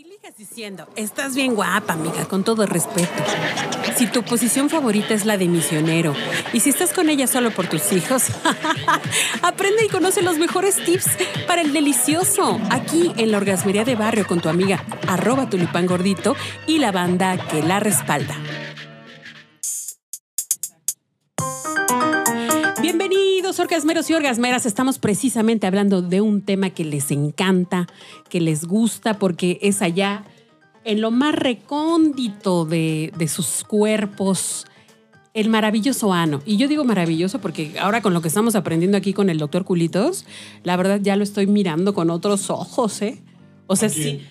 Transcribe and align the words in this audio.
Si 0.00 0.08
ligas 0.08 0.34
diciendo, 0.38 0.88
estás 0.96 1.34
bien 1.34 1.54
guapa, 1.54 1.92
amiga, 1.92 2.24
con 2.24 2.42
todo 2.42 2.64
respeto. 2.64 3.22
Si 3.96 4.06
tu 4.06 4.22
posición 4.22 4.70
favorita 4.70 5.12
es 5.12 5.26
la 5.26 5.36
de 5.36 5.46
misionero 5.46 6.14
y 6.54 6.60
si 6.60 6.70
estás 6.70 6.94
con 6.94 7.10
ella 7.10 7.26
solo 7.26 7.50
por 7.50 7.66
tus 7.66 7.92
hijos, 7.92 8.28
aprende 9.42 9.84
y 9.84 9.90
conoce 9.90 10.22
los 10.22 10.38
mejores 10.38 10.82
tips 10.82 11.06
para 11.46 11.60
el 11.60 11.74
delicioso. 11.74 12.58
Aquí 12.70 13.12
en 13.18 13.30
la 13.30 13.36
Orgasmería 13.36 13.84
de 13.84 13.94
Barrio 13.94 14.26
con 14.26 14.40
tu 14.40 14.48
amiga, 14.48 14.82
arroba 15.06 15.50
tulipán 15.50 15.84
gordito 15.84 16.34
y 16.66 16.78
la 16.78 16.92
banda 16.92 17.36
que 17.36 17.62
la 17.62 17.78
respalda. 17.78 18.38
Bienvenidos, 22.92 23.60
orgasmeros 23.60 24.10
y 24.10 24.14
orgasmeras. 24.14 24.66
Estamos 24.66 24.98
precisamente 24.98 25.68
hablando 25.68 26.02
de 26.02 26.20
un 26.20 26.42
tema 26.42 26.70
que 26.70 26.84
les 26.84 27.12
encanta, 27.12 27.86
que 28.28 28.40
les 28.40 28.64
gusta, 28.64 29.16
porque 29.16 29.60
es 29.62 29.80
allá 29.80 30.24
en 30.82 31.00
lo 31.00 31.12
más 31.12 31.36
recóndito 31.36 32.64
de, 32.64 33.12
de 33.16 33.28
sus 33.28 33.62
cuerpos, 33.62 34.66
el 35.34 35.50
maravilloso 35.50 36.12
ano. 36.12 36.42
Y 36.44 36.56
yo 36.56 36.66
digo 36.66 36.82
maravilloso 36.82 37.40
porque 37.40 37.76
ahora 37.78 38.02
con 38.02 38.12
lo 38.12 38.22
que 38.22 38.26
estamos 38.28 38.56
aprendiendo 38.56 38.96
aquí 38.96 39.12
con 39.12 39.30
el 39.30 39.38
doctor 39.38 39.64
Culitos, 39.64 40.26
la 40.64 40.76
verdad 40.76 40.98
ya 41.00 41.14
lo 41.14 41.22
estoy 41.22 41.46
mirando 41.46 41.94
con 41.94 42.10
otros 42.10 42.50
ojos, 42.50 43.02
¿eh? 43.02 43.22
O 43.72 43.76
sea, 43.76 43.88
sí. 43.88 44.26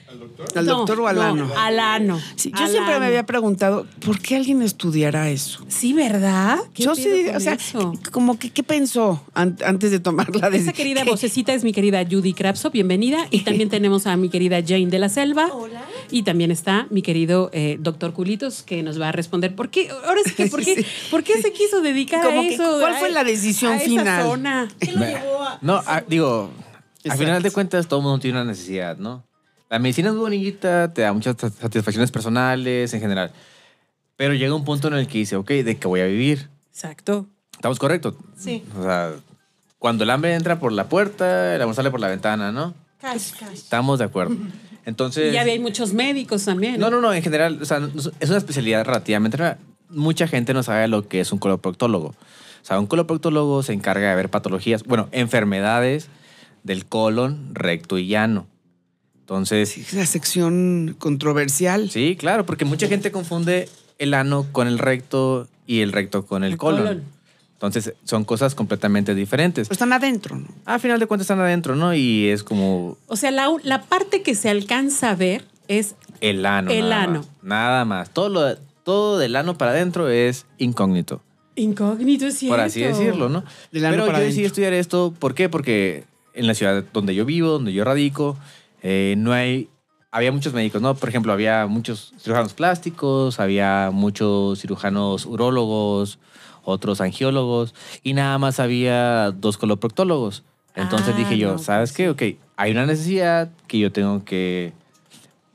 ¿Al 0.55 0.65
No, 0.65 0.77
doctor 0.79 0.99
o 0.99 1.07
al 1.07 1.15
no, 1.15 1.21
ano? 1.21 1.49
al 1.57 1.79
ano. 1.79 2.19
Sí, 2.35 2.51
yo 2.51 2.63
Al 2.65 2.69
siempre 2.71 2.93
ano. 2.93 2.99
me 3.01 3.05
había 3.07 3.25
preguntado, 3.25 3.85
¿por 4.05 4.19
qué 4.19 4.35
alguien 4.35 4.61
estudiara 4.61 5.29
eso? 5.29 5.65
Sí, 5.69 5.93
¿verdad? 5.93 6.57
¿Qué 6.73 6.83
Yo 6.83 6.93
sí, 6.95 7.07
o 7.33 7.39
sea, 7.39 7.53
eso? 7.53 7.93
como 8.11 8.37
que, 8.37 8.49
¿qué 8.49 8.63
pensó 8.63 9.23
an- 9.33 9.57
antes 9.65 9.91
de 9.91 9.99
tomar 10.01 10.29
la 10.29 10.39
Esa 10.39 10.49
decisión? 10.49 10.75
querida 10.75 11.03
vocecita 11.05 11.53
es 11.53 11.63
mi 11.63 11.71
querida 11.71 12.03
Judy 12.09 12.33
Krapso, 12.33 12.69
bienvenida. 12.69 13.27
Y 13.31 13.41
también 13.41 13.69
tenemos 13.75 14.07
a 14.07 14.17
mi 14.17 14.27
querida 14.29 14.59
Jane 14.65 14.87
de 14.87 14.99
la 14.99 15.07
Selva. 15.07 15.47
Hola. 15.53 15.83
Y 16.11 16.23
también 16.23 16.51
está 16.51 16.87
mi 16.89 17.01
querido 17.01 17.49
eh, 17.53 17.77
doctor 17.79 18.11
Culitos, 18.13 18.63
que 18.63 18.83
nos 18.83 18.99
va 18.99 19.09
a 19.09 19.11
responder 19.13 19.55
por 19.55 19.69
qué, 19.69 19.89
ahora 19.89 20.19
sí 20.25 20.31
que 20.33 20.45
por 20.51 20.63
qué, 20.65 20.75
Sí. 20.75 20.85
¿por 21.11 21.23
qué 21.23 21.41
se 21.41 21.53
quiso 21.53 21.79
dedicar 21.81 22.25
a 22.27 22.31
que, 22.41 22.55
eso? 22.55 22.77
¿cuál 22.81 22.95
fue 22.95 23.09
la 23.09 23.23
decisión 23.23 23.71
a 23.73 23.75
esa 23.77 23.85
final? 23.85 24.23
zona? 24.23 24.67
¿Qué 24.79 24.91
lo 24.91 24.99
llevó 25.05 25.43
a.? 25.43 25.59
No, 25.61 25.81
digo, 26.09 26.49
al 27.09 27.17
final 27.17 27.41
de 27.41 27.51
cuentas 27.51 27.87
todo 27.87 27.99
el 27.99 28.03
mundo 28.05 28.19
tiene 28.19 28.37
una 28.41 28.51
necesidad, 28.51 28.97
¿no? 28.97 29.23
La 29.69 29.79
medicina 29.79 30.09
es 30.09 30.15
muy 30.15 30.21
bonita, 30.23 30.91
te 30.93 31.03
da 31.03 31.13
muchas 31.13 31.37
sat- 31.37 31.53
satisfacciones 31.53 32.11
personales 32.11 32.93
en 32.93 33.01
general, 33.01 33.31
pero 34.15 34.33
llega 34.33 34.55
un 34.55 34.65
punto 34.65 34.87
en 34.87 34.95
el 34.95 35.07
que 35.07 35.19
dice, 35.19 35.35
ok, 35.35 35.49
¿de 35.49 35.77
qué 35.77 35.87
voy 35.87 36.01
a 36.01 36.05
vivir? 36.05 36.49
Exacto. 36.71 37.27
Estamos 37.53 37.77
correctos. 37.77 38.15
Sí. 38.37 38.63
O 38.79 38.83
sea, 38.83 39.11
cuando 39.77 40.03
el 40.03 40.09
hambre 40.09 40.33
entra 40.33 40.59
por 40.59 40.71
la 40.71 40.89
puerta, 40.89 41.55
el 41.55 41.61
amor 41.61 41.75
sale 41.75 41.91
por 41.91 41.99
la 41.99 42.07
ventana, 42.07 42.51
¿no? 42.51 42.73
Cash, 42.99 43.31
cash. 43.39 43.53
Estamos 43.53 43.99
de 43.99 44.05
acuerdo. 44.05 44.35
Entonces... 44.85 45.31
Y 45.31 45.33
ya 45.35 45.41
hay 45.41 45.59
muchos 45.59 45.93
médicos 45.93 46.45
también. 46.45 46.79
No, 46.79 46.89
no, 46.89 46.99
no, 46.99 47.13
en 47.13 47.21
general, 47.21 47.59
o 47.61 47.65
sea, 47.65 47.79
es 48.19 48.29
una 48.29 48.37
especialidad 48.37 48.83
relativamente. 48.85 49.37
Mucha 49.89 50.27
gente 50.27 50.53
no 50.53 50.63
sabe 50.63 50.87
lo 50.87 51.07
que 51.07 51.19
es 51.19 51.31
un 51.31 51.37
coloproctólogo. 51.39 52.07
O 52.07 52.15
sea, 52.65 52.79
un 52.79 52.87
coloproctólogo 52.87 53.61
se 53.63 53.73
encarga 53.73 54.09
de 54.09 54.15
ver 54.15 54.29
patologías, 54.29 54.83
bueno, 54.83 55.09
enfermedades 55.11 56.07
del 56.63 56.85
colon, 56.85 57.53
recto 57.53 57.97
y 57.97 58.07
llano. 58.07 58.47
Entonces, 59.29 59.77
Es 59.77 59.93
la 59.93 60.07
sección 60.07 60.95
controversial. 60.97 61.91
sí, 61.91 62.15
claro, 62.17 62.47
porque 62.47 62.65
mucha 62.65 62.87
gente 62.87 63.11
confunde 63.11 63.69
el 63.99 64.15
ano 64.15 64.47
con 64.51 64.67
el 64.67 64.79
recto 64.79 65.47
y 65.67 65.81
el 65.81 65.91
recto 65.91 66.25
con 66.25 66.43
el, 66.43 66.53
El 66.53 66.57
colon. 66.57 66.81
colon. 66.81 67.03
Entonces, 67.53 67.93
son 68.05 68.23
cosas 68.23 68.55
completamente 68.55 69.13
diferentes. 69.13 69.67
Pero 69.67 69.73
están 69.73 69.93
adentro, 69.93 70.35
¿no? 70.37 70.47
A 70.65 70.79
final 70.79 70.99
de 70.99 71.05
cuentas 71.05 71.25
están 71.25 71.41
adentro, 71.41 71.75
¿no? 71.75 71.93
Y 71.93 72.27
es 72.29 72.43
como 72.43 72.97
O 73.05 73.15
sea, 73.17 73.29
la, 73.29 73.49
la 73.63 73.83
parte 73.83 74.23
que 74.23 74.33
se 74.33 74.49
alcanza 74.49 75.11
a 75.11 75.15
ver 75.15 75.45
es 75.67 75.93
el 76.21 76.43
ano. 76.47 76.71
El 76.71 76.89
nada 76.89 77.03
ano. 77.03 77.19
más. 77.19 77.29
Nada 77.43 77.85
más. 77.85 78.09
Todo, 78.11 78.29
lo, 78.29 78.57
todo 78.83 79.19
del 79.19 79.35
ano 79.35 79.59
para 79.59 79.71
adentro 79.71 80.09
es 80.09 80.47
incógnito. 80.57 81.21
incógnito, 81.55 82.25
es 82.25 82.35
cierto. 82.39 82.55
por 82.55 82.65
así 82.65 82.81
decirlo, 82.81 83.29
¿no? 83.29 83.43
Del 83.71 83.85
ano 83.85 83.93
Pero 83.95 84.05
para 84.07 84.19
yo 84.19 84.23
decidí 84.25 84.39
adentro. 84.41 84.47
estudiar 84.47 84.73
esto, 84.73 85.13
¿por 85.19 85.35
qué? 85.35 85.49
Porque 85.49 86.05
en 86.33 86.47
la 86.47 86.55
ciudad 86.55 86.83
donde 86.93 87.13
yo 87.13 87.25
vivo, 87.25 87.49
donde 87.49 87.73
yo 87.73 87.83
radico, 87.83 88.37
eh, 88.81 89.15
no 89.17 89.33
hay, 89.33 89.69
había 90.11 90.31
muchos 90.31 90.53
médicos, 90.53 90.81
¿no? 90.81 90.95
Por 90.95 91.09
ejemplo, 91.09 91.33
había 91.33 91.67
muchos 91.67 92.13
cirujanos 92.19 92.53
plásticos, 92.53 93.39
había 93.39 93.89
muchos 93.93 94.59
cirujanos 94.59 95.25
urólogos, 95.25 96.19
otros 96.63 97.01
angiólogos, 97.01 97.73
y 98.03 98.13
nada 98.13 98.37
más 98.37 98.59
había 98.59 99.31
dos 99.31 99.57
coloproctólogos. 99.57 100.43
Entonces 100.75 101.13
Ah, 101.15 101.17
dije 101.17 101.37
yo, 101.37 101.53
no, 101.53 101.57
¿sabes 101.57 101.91
qué? 101.91 102.09
Ok, 102.09 102.23
hay 102.55 102.71
una 102.71 102.85
necesidad 102.85 103.49
que 103.67 103.79
yo 103.79 103.91
tengo 103.91 104.23
que... 104.23 104.73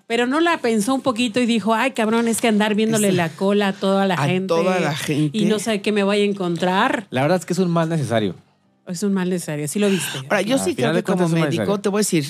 Pero 0.07 0.27
no 0.27 0.41
la 0.41 0.59
pensó 0.59 0.95
un 0.95 1.01
poquito 1.01 1.41
y 1.41 1.47
dijo, 1.47 1.73
ay, 1.73 1.93
cabrón, 1.93 2.29
es 2.29 2.43
que 2.43 2.49
andar 2.49 2.75
viéndole 2.75 3.11
la 3.13 3.31
cola 3.31 3.69
a 3.69 3.73
toda 3.73 4.07
la 4.07 4.15
a 4.17 4.27
gente. 4.27 4.49
toda 4.49 4.79
la 4.79 4.95
gente. 4.95 5.37
Y 5.37 5.47
no 5.47 5.59
sé 5.59 5.81
qué 5.81 5.93
me 5.93 6.03
voy 6.03 6.21
a 6.21 6.25
encontrar. 6.25 7.07
La 7.09 7.23
verdad 7.23 7.39
es 7.39 7.47
que 7.47 7.55
es 7.55 7.59
un 7.59 7.71
mal 7.71 7.89
necesario. 7.89 8.35
Es 8.87 9.03
un 9.03 9.15
mal 9.15 9.31
necesario, 9.31 9.67
sí 9.67 9.79
lo 9.79 9.89
viste. 9.89 10.19
Ahora, 10.29 10.43
yo 10.43 10.57
A 10.57 10.59
sí 10.59 10.75
creo 10.75 10.93
de 10.93 11.03
que 11.03 11.11
como 11.11 11.27
médico, 11.31 11.81
te 11.81 11.89
voy 11.89 11.99
a 11.99 12.01
decir 12.01 12.27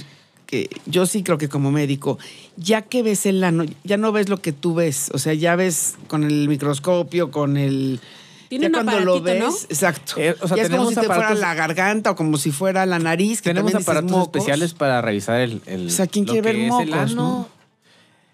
que 0.46 0.68
yo 0.86 1.06
sí 1.06 1.22
creo 1.22 1.38
que 1.38 1.48
como 1.48 1.70
médico, 1.70 2.18
ya 2.56 2.82
que 2.82 3.02
ves 3.02 3.26
el 3.26 3.42
ano, 3.44 3.64
ya 3.82 3.96
no 3.96 4.12
ves 4.12 4.28
lo 4.28 4.40
que 4.42 4.52
tú 4.52 4.74
ves. 4.74 5.10
O 5.14 5.18
sea, 5.18 5.34
ya 5.34 5.56
ves 5.56 5.96
con 6.08 6.24
el 6.24 6.48
microscopio, 6.48 7.30
con 7.30 7.56
el... 7.56 8.00
Tiene 8.48 8.64
ya 8.70 8.78
un 8.80 8.84
cuando 8.84 9.00
lo 9.00 9.20
ves, 9.20 9.40
¿no? 9.40 9.48
exacto. 9.68 10.14
Eh, 10.16 10.36
o 10.40 10.46
sea, 10.46 10.56
ya 10.56 10.62
es 10.64 10.68
como 10.68 10.88
tenemos 10.88 10.88
si 10.90 10.94
te 11.00 11.06
fuera 11.06 11.28
aparatos- 11.30 11.40
la 11.40 11.54
garganta 11.54 12.10
o 12.12 12.16
como 12.16 12.36
si 12.38 12.52
fuera 12.52 12.86
la 12.86 12.98
nariz. 12.98 13.40
Que 13.42 13.50
Tenemos 13.50 13.74
aparatos 13.74 14.10
mocos. 14.10 14.26
especiales 14.26 14.74
para 14.74 15.00
revisar 15.02 15.40
el, 15.40 15.60
el 15.66 15.86
O 15.88 15.90
sea, 15.90 16.06
¿quién 16.06 16.26
lo 16.26 16.32
quiere 16.32 16.52
ver 16.52 16.56
es 16.56 16.62
el 16.64 16.68
mocos, 16.68 16.94
ano, 16.94 17.14
no? 17.14 17.48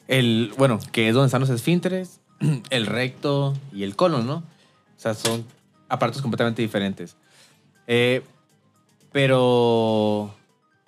El, 0.09 0.53
bueno, 0.59 0.81
que 0.93 1.09
es 1.09 1.15
donde 1.15 1.27
están 1.27 1.41
los 1.41 1.51
esfínteres, 1.51 2.21
el 2.71 2.87
recto 2.87 3.57
y 3.73 3.85
el 3.85 3.95
colon, 3.97 4.27
¿no? 4.27 4.35
O 4.37 5.01
sea, 5.01 5.15
son 5.15 5.47
aparatos 5.89 6.21
completamente 6.21 6.61
diferentes. 6.61 7.17
Eh, 7.87 8.23
pero, 9.13 10.35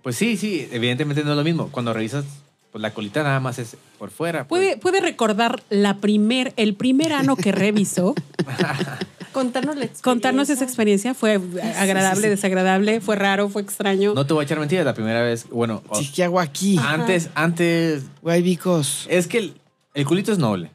pues 0.02 0.16
sí, 0.16 0.36
sí, 0.36 0.68
evidentemente 0.72 1.24
no 1.24 1.30
es 1.30 1.36
lo 1.36 1.44
mismo. 1.44 1.68
Cuando 1.70 1.92
revisas, 1.92 2.24
pues 2.70 2.80
la 2.82 2.92
colita 2.92 3.22
nada 3.22 3.40
más 3.40 3.58
es 3.58 3.76
por 3.98 4.10
fuera. 4.10 4.46
pues. 4.46 4.48
¿Puede, 4.60 4.76
puede 4.76 5.00
recordar 5.00 5.62
la 5.70 5.98
primer, 5.98 6.52
el 6.56 6.74
primer 6.74 7.12
ano 7.12 7.36
que 7.36 7.52
revisó? 7.52 8.14
Contarnos 9.32 9.76
la 9.76 9.84
experiencia. 9.84 10.02
Contarnos 10.04 10.50
esa 10.50 10.64
experiencia. 10.64 11.14
¿Fue 11.14 11.40
agradable, 11.78 12.22
sí. 12.22 12.28
desagradable? 12.28 13.00
¿Fue 13.00 13.16
raro? 13.16 13.48
¿Fue 13.48 13.62
extraño? 13.62 14.12
No 14.14 14.26
te 14.26 14.34
voy 14.34 14.42
a 14.42 14.44
echar 14.44 14.58
mentiras, 14.58 14.84
la 14.84 14.92
primera 14.94 15.22
vez, 15.22 15.46
bueno, 15.50 15.82
Sí, 15.94 16.10
¿qué 16.14 16.24
hago 16.24 16.38
aquí? 16.38 16.78
antes, 16.78 17.30
antes, 17.34 18.02
Güey, 18.20 18.42
vicos. 18.42 19.06
es 19.08 19.26
que 19.26 19.38
el, 19.38 19.54
el 19.94 20.04
culito 20.04 20.32
es 20.32 20.38
noble. 20.38 20.70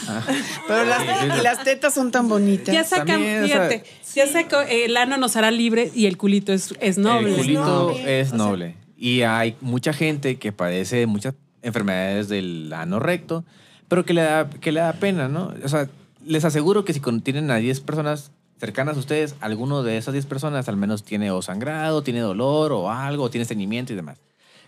Pero 0.68 0.84
las, 0.84 1.02
y 1.24 1.42
las 1.42 1.64
tetas 1.64 1.94
son 1.94 2.10
tan 2.10 2.28
bonitas. 2.28 2.74
ya 2.74 2.84
sacan, 2.84 3.06
También, 3.06 3.44
o 3.44 3.46
sea, 3.46 3.68
fíjate, 3.68 3.84
ya 4.14 4.26
sacó, 4.26 4.60
el 4.60 4.96
ano 4.96 5.16
nos 5.16 5.36
hará 5.36 5.50
libre 5.50 5.90
y 5.94 6.06
el 6.06 6.16
culito 6.16 6.52
es, 6.52 6.74
es 6.80 6.98
noble. 6.98 7.30
El 7.30 7.36
culito 7.36 7.64
noble, 7.64 8.20
es 8.20 8.28
o 8.28 8.30
sea- 8.30 8.38
noble. 8.38 8.76
Y 8.96 9.22
hay 9.22 9.56
mucha 9.60 9.92
gente 9.92 10.36
que 10.36 10.52
padece 10.52 10.96
de 10.96 11.06
muchas 11.06 11.34
enfermedades 11.62 12.28
del 12.28 12.72
ano 12.72 13.00
recto, 13.00 13.44
pero 13.88 14.04
que 14.04 14.14
le 14.14 14.22
da, 14.22 14.48
que 14.48 14.70
le 14.70 14.80
da 14.80 14.92
pena, 14.92 15.28
¿no? 15.28 15.52
O 15.64 15.68
sea, 15.68 15.88
les 16.24 16.44
aseguro 16.44 16.84
que 16.84 16.92
si 16.92 17.00
tienen 17.22 17.50
a 17.50 17.56
10 17.56 17.80
personas 17.80 18.30
cercanas 18.58 18.96
a 18.96 19.00
ustedes, 19.00 19.34
alguno 19.40 19.82
de 19.82 19.96
esas 19.96 20.12
10 20.12 20.26
personas 20.26 20.68
al 20.68 20.76
menos 20.76 21.02
tiene 21.02 21.32
o 21.32 21.42
sangrado, 21.42 22.04
tiene 22.04 22.20
dolor 22.20 22.72
o 22.72 22.90
algo, 22.90 23.24
o 23.24 23.30
tiene 23.30 23.42
estreñimiento 23.42 23.92
y 23.92 23.96
demás. 23.96 24.18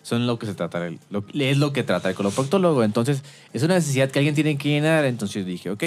Son 0.05 0.27
lo 0.27 0.39
que 0.39 0.47
se 0.47 0.55
trata, 0.55 0.87
el- 0.87 0.99
lo- 1.11 1.25
es 1.35 1.57
lo 1.59 1.73
que 1.73 1.83
trata 1.83 2.09
el 2.11 2.15
coloproctólogo. 2.15 2.85
Entonces, 2.85 3.23
es 3.53 3.63
una 3.63 3.75
necesidad 3.75 4.11
que 4.11 4.19
alguien 4.21 4.35
tiene 4.37 4.57
que 4.57 4.69
llenar. 4.69 5.05
Entonces 5.07 5.45
dije, 5.47 5.71
ok, 5.71 5.83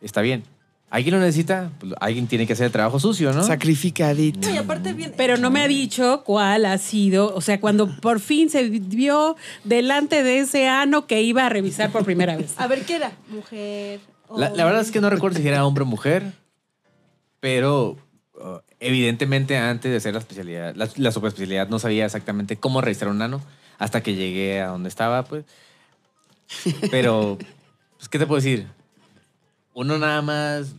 está 0.00 0.22
bien. 0.22 0.44
¿Alguien 0.90 1.14
lo 1.14 1.20
necesita? 1.22 1.70
Pues 1.80 1.92
alguien 2.00 2.26
tiene 2.26 2.46
que 2.46 2.52
hacer 2.52 2.66
el 2.66 2.72
trabajo 2.72 3.00
sucio, 3.00 3.32
¿no? 3.32 3.42
Sacrificadito. 3.42 4.46
No, 4.46 4.54
y 4.54 4.58
aparte 4.58 4.92
bien. 4.92 5.12
Pero 5.16 5.38
no 5.38 5.50
me 5.50 5.60
ha 5.62 5.66
dicho 5.66 6.22
cuál 6.24 6.66
ha 6.66 6.76
sido, 6.78 7.34
o 7.34 7.40
sea, 7.40 7.58
cuando 7.60 7.88
por 8.00 8.20
fin 8.20 8.48
se 8.50 8.68
vio 8.68 9.36
delante 9.64 10.22
de 10.22 10.40
ese 10.40 10.68
ano 10.68 11.06
que 11.06 11.22
iba 11.22 11.44
a 11.46 11.48
revisar 11.48 11.90
por 11.90 12.04
primera 12.04 12.36
vez. 12.36 12.54
A 12.58 12.66
ver, 12.68 12.82
¿qué 12.84 12.96
era? 12.96 13.12
Mujer. 13.28 14.00
La, 14.36 14.50
la 14.50 14.64
verdad 14.66 14.82
es 14.82 14.90
que 14.92 15.00
no 15.00 15.08
recuerdo 15.10 15.38
si 15.40 15.48
era 15.48 15.64
hombre 15.66 15.82
o 15.82 15.86
mujer, 15.86 16.32
pero 17.40 17.96
evidentemente 18.82 19.56
antes 19.56 19.90
de 19.90 19.96
hacer 19.96 20.12
la 20.12 20.20
especialidad, 20.20 20.74
la, 20.74 20.88
la 20.96 21.12
superespecialidad 21.12 21.68
no 21.68 21.78
sabía 21.78 22.04
exactamente 22.04 22.56
cómo 22.56 22.80
registrar 22.80 23.10
un 23.10 23.18
nano 23.18 23.40
hasta 23.78 24.02
que 24.02 24.14
llegué 24.14 24.60
a 24.60 24.68
donde 24.68 24.88
estaba, 24.88 25.24
pues. 25.24 25.44
Pero, 26.90 27.38
pues, 27.96 28.08
¿qué 28.08 28.18
te 28.18 28.26
puedo 28.26 28.40
decir? 28.40 28.66
Uno 29.74 29.98
nada 29.98 30.20
más, 30.22 30.74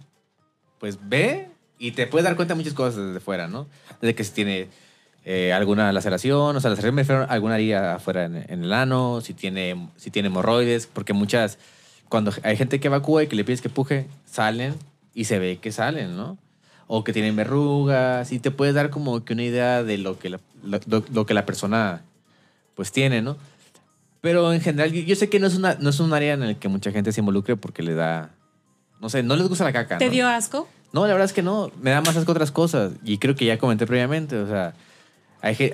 pues, 0.79 0.99
ve 1.01 1.49
y 1.79 1.91
te 1.91 2.07
puedes 2.07 2.25
dar 2.25 2.35
cuenta 2.35 2.53
de 2.53 2.59
muchas 2.59 2.73
cosas 2.73 3.07
desde 3.07 3.19
fuera, 3.19 3.47
¿no? 3.47 3.67
Desde 4.01 4.15
que 4.15 4.23
si 4.23 4.31
tiene 4.33 4.67
eh, 5.25 5.53
alguna 5.53 5.91
laceración, 5.91 6.55
o 6.55 6.59
sea, 6.59 6.69
laceración 6.69 6.95
me 6.95 7.01
refiero 7.01 7.23
a 7.23 7.25
alguna 7.25 7.55
herida 7.55 7.95
afuera 7.95 8.25
en, 8.25 8.37
en 8.47 8.63
el 8.63 8.73
ano, 8.73 9.21
si 9.21 9.33
tiene, 9.33 9.89
si 9.95 10.11
tiene 10.11 10.27
hemorroides, 10.27 10.87
porque 10.87 11.13
muchas, 11.13 11.57
cuando 12.09 12.31
hay 12.43 12.57
gente 12.57 12.79
que 12.79 12.87
evacúa 12.87 13.23
y 13.23 13.27
que 13.27 13.35
le 13.35 13.43
pides 13.43 13.61
que 13.61 13.69
puje, 13.69 14.07
salen 14.25 14.75
y 15.13 15.25
se 15.25 15.39
ve 15.39 15.57
que 15.57 15.71
salen, 15.71 16.15
¿no? 16.15 16.37
O 16.95 17.03
que 17.03 17.11
tienen 17.11 17.35
verrugas 17.35 18.31
y 18.31 18.37
te 18.37 18.51
puedes 18.51 18.75
dar 18.75 18.91
como 18.91 19.25
que 19.25 19.33
una 19.33 19.41
idea 19.41 19.83
de 19.83 19.97
lo 19.97 20.19
que 20.19 20.29
la, 20.29 20.39
lo, 20.63 21.03
lo- 21.11 21.25
que 21.25 21.33
la 21.33 21.43
persona 21.43 22.03
pues 22.75 22.91
tiene, 22.91 23.23
¿no? 23.23 23.35
Pero 24.21 24.53
en 24.53 24.61
general, 24.61 24.91
yo, 24.91 25.15
sé 25.15 25.27
que 25.27 25.39
no 25.39 25.47
es, 25.47 25.55
una, 25.55 25.75
no 25.79 25.89
es 25.89 25.99
un 25.99 26.13
área 26.13 26.33
en 26.35 26.43
el 26.43 26.57
que 26.57 26.67
mucha 26.67 26.91
gente 26.91 27.11
se 27.11 27.21
involucre 27.21 27.55
porque 27.55 27.81
le 27.81 27.95
da. 27.95 28.29
No 29.01 29.09
sé, 29.09 29.23
no 29.23 29.35
les 29.35 29.47
gusta 29.49 29.63
la 29.63 29.73
caca. 29.73 29.97
¿Te 29.97 30.05
¿no? 30.05 30.11
dio 30.11 30.27
asco? 30.27 30.69
No, 30.91 31.01
la 31.07 31.13
verdad 31.13 31.25
es 31.25 31.33
que 31.33 31.41
no. 31.41 31.71
Me 31.81 31.89
da 31.89 32.01
más 32.01 32.15
asco 32.15 32.31
otras 32.31 32.51
cosas. 32.51 32.91
Y 33.03 33.17
creo 33.17 33.33
que 33.35 33.45
ya 33.45 33.57
comenté 33.57 33.87
previamente. 33.87 34.37
O 34.37 34.47
sea, 34.47 34.75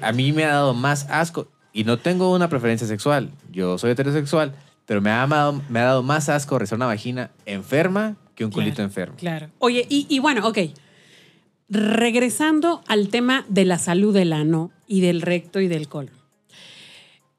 a 0.01 0.11
mí 0.13 0.31
me 0.31 0.45
ha 0.45 0.53
dado 0.53 0.73
más 0.73 1.05
asco. 1.09 1.49
Y 1.73 1.83
no 1.83 1.99
tengo 1.99 2.33
una 2.33 2.47
preferencia 2.47 2.87
sexual. 2.87 3.29
Yo 3.51 3.77
soy 3.77 3.91
heterosexual. 3.91 4.55
Pero 4.85 5.01
me 5.01 5.11
ha, 5.11 5.27
dado- 5.27 5.61
me 5.67 5.79
ha 5.79 5.83
dado 5.83 6.01
más 6.01 6.29
asco 6.29 6.57
rezar 6.57 6.77
una 6.77 6.85
vagina 6.87 7.29
enferma 7.45 8.15
que 8.35 8.45
un 8.45 8.51
culito 8.51 8.75
Claro, 8.77 8.87
enfermo. 8.87 9.15
Claro. 9.17 9.49
Oye, 9.59 9.85
y, 9.89 10.07
y 10.09 10.19
bueno, 10.19 10.47
ok. 10.47 10.57
Regresando 11.69 12.83
al 12.87 13.09
tema 13.09 13.45
de 13.47 13.65
la 13.65 13.77
salud 13.77 14.13
del 14.13 14.33
ano 14.33 14.71
y 14.87 15.01
del 15.01 15.21
recto 15.21 15.59
y 15.61 15.67
del 15.67 15.87
colon. 15.87 16.13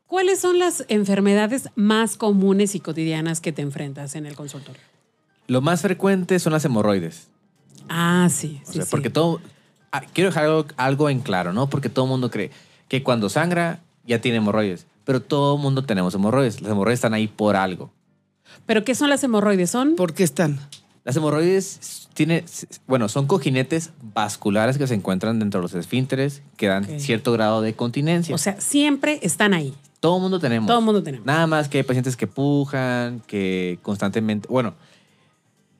¿Cuáles 0.07 0.41
son 0.41 0.59
las 0.59 0.85
enfermedades 0.89 1.69
más 1.77 2.17
comunes 2.17 2.75
y 2.75 2.81
cotidianas 2.81 3.41
que 3.41 3.53
te 3.53 3.63
enfrentas 3.63 4.15
en 4.15 4.27
el 4.27 4.35
consultorio? 4.35 4.81
Lo 5.47 5.61
más 5.61 5.83
frecuente 5.83 6.39
son 6.39 6.53
las 6.53 6.65
hemorroides. 6.65 7.29
Ah, 7.89 8.29
sí. 8.31 8.61
O 8.63 8.67
sí, 8.67 8.73
sea, 8.75 8.85
sí. 8.85 8.91
porque 8.91 9.11
todo. 9.11 9.41
ah, 9.93 10.03
quiero 10.13 10.31
dejar 10.31 10.45
algo, 10.45 10.67
algo 10.77 11.11
en 11.11 11.21
claro, 11.21 11.53
¿no? 11.53 11.69
Porque 11.69 11.89
todo 11.89 12.05
el 12.05 12.11
mundo 12.11 12.31
cree 12.31 12.51
que 12.89 13.03
cuando 13.03 13.29
sangra 13.29 13.81
ya 14.05 14.21
tiene 14.21 14.39
hemorroides. 14.39 14.87
Pero 15.05 15.21
todo 15.23 15.57
el 15.57 15.63
mundo 15.63 15.85
tenemos 15.85 16.15
hemorroides. 16.15 16.61
Las 16.61 16.71
hemorroides 16.71 16.99
están 16.99 17.15
ahí 17.15 17.27
por 17.27 17.57
algo. 17.57 17.91
¿Pero 18.67 18.85
qué 18.85 18.95
son 18.95 19.11
las 19.11 19.25
hemorroides? 19.25 19.71
¿Son? 19.71 19.97
¿Por 19.97 20.15
qué 20.15 20.23
están? 20.23 20.61
Las 21.05 21.17
hemorroides 21.17 22.09
tiene, 22.15 22.45
bueno, 22.87 23.09
son 23.09 23.27
cojinetes 23.27 23.91
vasculares 24.03 24.77
que 24.77 24.87
se 24.87 24.95
encuentran 24.95 25.39
dentro 25.39 25.61
de 25.61 25.63
los 25.63 25.75
esfínteres 25.75 26.43
que 26.57 26.67
dan 26.69 26.85
cierto 27.01 27.33
grado 27.33 27.63
de 27.63 27.75
continencia. 27.75 28.35
O 28.35 28.39
sea, 28.39 28.61
siempre 28.61 29.19
están 29.23 29.55
ahí. 29.55 29.75
todo 30.01 30.17
el 30.17 30.23
mundo 30.23 30.39
tenemos. 30.41 30.67
Todo 30.67 30.79
el 30.81 30.85
mundo 30.85 31.03
tenemos. 31.03 31.27
Nada 31.27 31.47
más 31.47 31.69
que 31.69 31.79
hay 31.79 31.85
pacientes 31.85 32.17
que 32.17 32.27
pujan, 32.27 33.21
que 33.27 33.79
constantemente, 33.83 34.47
bueno, 34.49 34.75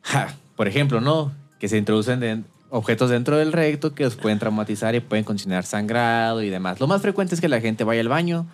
ja, 0.03 0.35
por 0.57 0.69
ejemplo, 0.69 1.01
¿no? 1.01 1.33
Que 1.59 1.69
se 1.69 1.77
introducen 1.77 2.21
de- 2.21 2.43
objetos 2.73 3.11
dentro 3.11 3.37
del 3.37 3.53
recto 3.53 3.95
que 3.95 4.05
los 4.05 4.15
pueden 4.17 4.39
traumatizar 4.39 4.95
y 4.95 5.01
pueden 5.01 5.25
considerar 5.25 5.67
sangrado 5.67 6.41
y 6.43 6.49
demás. 6.51 6.79
Lo 6.81 6.87
más 6.87 7.03
frecuente 7.03 7.35
es 7.35 7.41
que 7.41 7.49
la 7.49 7.61
gente 7.61 7.83
vaya 7.85 8.01
al 8.01 8.09
baño 8.09 8.47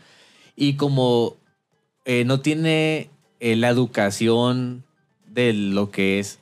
y 0.57 0.75
como 0.75 1.37
eh, 2.07 2.25
no 2.25 2.41
tiene 2.41 3.11
eh, 3.41 3.57
la 3.57 3.69
educación 3.69 4.85
de 5.29 5.53
lo 5.53 5.91
que 5.91 6.19
es 6.19 6.39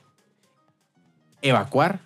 evacuar, 1.49 1.99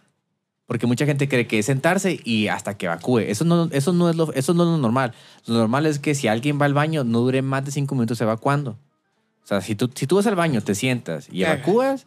porque 0.67 0.85
mucha 0.85 1.05
gente 1.05 1.27
cree 1.27 1.47
que 1.47 1.59
es 1.59 1.65
sentarse 1.65 2.19
y 2.23 2.47
hasta 2.47 2.77
que 2.77 2.85
evacúe. 2.85 3.19
Eso 3.19 3.43
no, 3.45 3.69
eso 3.71 3.91
no, 3.93 4.09
es, 4.09 4.15
lo, 4.15 4.31
eso 4.33 4.53
no 4.53 4.63
es 4.63 4.69
lo 4.69 4.77
normal. 4.77 5.13
Lo 5.47 5.55
normal 5.55 5.85
es 5.85 5.97
que 5.99 6.13
si 6.13 6.27
alguien 6.27 6.59
va 6.61 6.65
al 6.65 6.73
baño, 6.73 7.03
no 7.03 7.19
dure 7.21 7.41
más 7.41 7.65
de 7.65 7.71
cinco 7.71 7.95
minutos 7.95 8.21
evacuando. 8.21 8.77
O 9.43 9.47
sea, 9.49 9.61
si 9.61 9.73
tú, 9.75 9.89
si 9.95 10.05
tú 10.05 10.17
vas 10.17 10.27
al 10.27 10.35
baño, 10.35 10.61
te 10.61 10.75
sientas 10.75 11.27
y 11.31 11.43
evacúas 11.43 12.05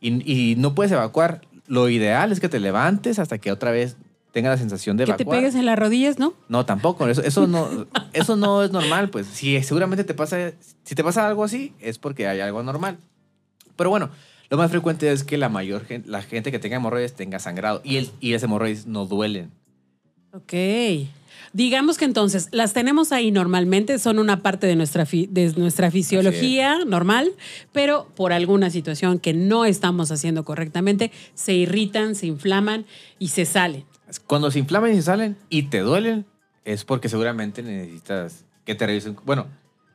y, 0.00 0.30
y 0.30 0.56
no 0.56 0.74
puedes 0.74 0.92
evacuar, 0.92 1.40
lo 1.66 1.88
ideal 1.88 2.30
es 2.30 2.40
que 2.40 2.50
te 2.50 2.60
levantes 2.60 3.18
hasta 3.18 3.38
que 3.38 3.50
otra 3.50 3.70
vez 3.70 3.96
tenga 4.32 4.50
la 4.50 4.58
sensación 4.58 4.98
de 4.98 5.04
Que 5.04 5.12
te 5.14 5.22
evacuar. 5.22 5.38
pegues 5.38 5.54
en 5.54 5.64
las 5.64 5.78
rodillas, 5.78 6.18
¿no? 6.18 6.34
No, 6.48 6.66
tampoco. 6.66 7.08
Eso, 7.08 7.22
eso, 7.22 7.46
no, 7.46 7.86
eso 8.12 8.36
no 8.36 8.62
es 8.64 8.70
normal. 8.70 9.08
Pues 9.08 9.28
si 9.28 9.62
seguramente 9.62 10.04
te 10.04 10.12
pasa, 10.12 10.52
si 10.82 10.94
te 10.94 11.02
pasa 11.02 11.26
algo 11.26 11.44
así, 11.44 11.72
es 11.80 11.96
porque 11.98 12.26
hay 12.26 12.40
algo 12.40 12.58
anormal. 12.60 12.98
Pero 13.76 13.88
bueno, 13.90 14.10
lo 14.50 14.56
más 14.56 14.70
frecuente 14.70 15.10
es 15.10 15.24
que 15.24 15.36
la 15.38 15.48
mayor 15.48 15.84
gente, 15.84 16.08
la 16.08 16.22
gente 16.22 16.50
que 16.52 16.58
tenga 16.58 16.76
hemorroides 16.76 17.14
tenga 17.14 17.38
sangrado 17.38 17.80
y, 17.84 17.96
el, 17.96 18.10
y 18.20 18.32
las 18.32 18.42
hemorroides 18.42 18.86
no 18.86 19.06
duelen. 19.06 19.50
Ok. 20.32 20.52
Digamos 21.52 21.98
que 21.98 22.04
entonces 22.04 22.48
las 22.50 22.72
tenemos 22.72 23.12
ahí 23.12 23.30
normalmente, 23.30 24.00
son 24.00 24.18
una 24.18 24.42
parte 24.42 24.66
de 24.66 24.74
nuestra, 24.74 25.06
fi- 25.06 25.28
de 25.30 25.52
nuestra 25.56 25.90
fisiología 25.90 26.84
normal, 26.84 27.30
pero 27.72 28.08
por 28.16 28.32
alguna 28.32 28.70
situación 28.70 29.20
que 29.20 29.32
no 29.34 29.64
estamos 29.64 30.10
haciendo 30.10 30.44
correctamente, 30.44 31.12
se 31.34 31.52
irritan, 31.54 32.16
se 32.16 32.26
inflaman 32.26 32.86
y 33.20 33.28
se 33.28 33.44
salen. 33.44 33.84
Cuando 34.26 34.50
se 34.50 34.58
inflaman 34.58 34.92
y 34.92 34.96
se 34.96 35.02
salen 35.02 35.36
y 35.48 35.64
te 35.64 35.78
duelen, 35.80 36.26
es 36.64 36.84
porque 36.84 37.08
seguramente 37.08 37.62
necesitas 37.62 38.44
que 38.64 38.74
te 38.74 38.86
revisen. 38.86 39.16
Bueno, 39.24 39.46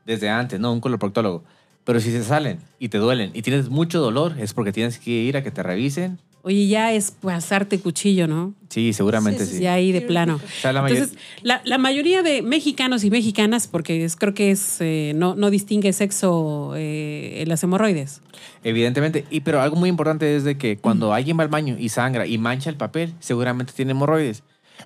desde 0.05 0.29
antes, 0.29 0.59
¿no? 0.61 0.71
Un 0.71 0.79
coloproctólogo. 0.79 1.43
Pero 1.89 1.99
si 2.01 2.11
se 2.11 2.23
salen 2.23 2.59
y 2.77 2.89
te 2.89 2.99
duelen 2.99 3.31
y 3.33 3.41
tienes 3.41 3.69
mucho 3.69 3.99
dolor, 3.99 4.35
es 4.39 4.53
porque 4.53 4.71
tienes 4.71 4.99
que 4.99 5.09
ir 5.09 5.35
a 5.37 5.41
que 5.41 5.49
te 5.49 5.63
revisen. 5.63 6.19
Oye, 6.43 6.67
ya 6.67 6.93
es 6.93 7.09
pasarte 7.09 7.79
cuchillo, 7.79 8.27
¿no? 8.27 8.53
Sí, 8.69 8.93
seguramente 8.93 9.43
Sí, 9.43 9.49
sí. 9.53 9.57
sí, 9.57 9.63
Ya 9.63 9.73
ahí 9.73 9.91
de 9.91 10.01
plano. 10.01 10.35
O 10.35 10.61
sea, 10.61 10.71
la 10.71 10.83
mayor- 10.83 10.99
Entonces, 10.99 11.17
la, 11.41 11.61
la 11.65 11.79
mayoría 11.79 12.21
de 12.21 12.43
mexicanos 12.43 13.03
y 13.03 13.09
mexicanas, 13.09 13.65
porque 13.67 14.03
es, 14.05 14.15
creo 14.15 14.35
que 14.35 14.51
es 14.51 14.77
eh, 14.81 15.13
no, 15.15 15.33
no 15.33 15.49
distingue 15.49 15.91
sexo 15.91 16.73
eh, 16.75 17.41
en 17.41 17.49
las 17.49 17.63
hemorroides. 17.63 18.21
Evidentemente, 18.63 19.25
y 19.31 19.39
pero 19.39 19.59
algo 19.59 19.75
muy 19.75 19.89
importante 19.89 20.35
es 20.35 20.43
de 20.43 20.59
que 20.59 20.77
cuando 20.77 21.11
alguien 21.11 21.39
va 21.39 21.41
al 21.43 21.49
baño 21.49 21.75
y 21.79 21.89
sangra 21.89 22.27
y 22.27 22.37
mancha 22.37 22.69
el 22.69 22.75
papel, 22.75 23.15
seguramente 23.19 23.73
tiene 23.75 23.93
hemorroides. 23.93 24.43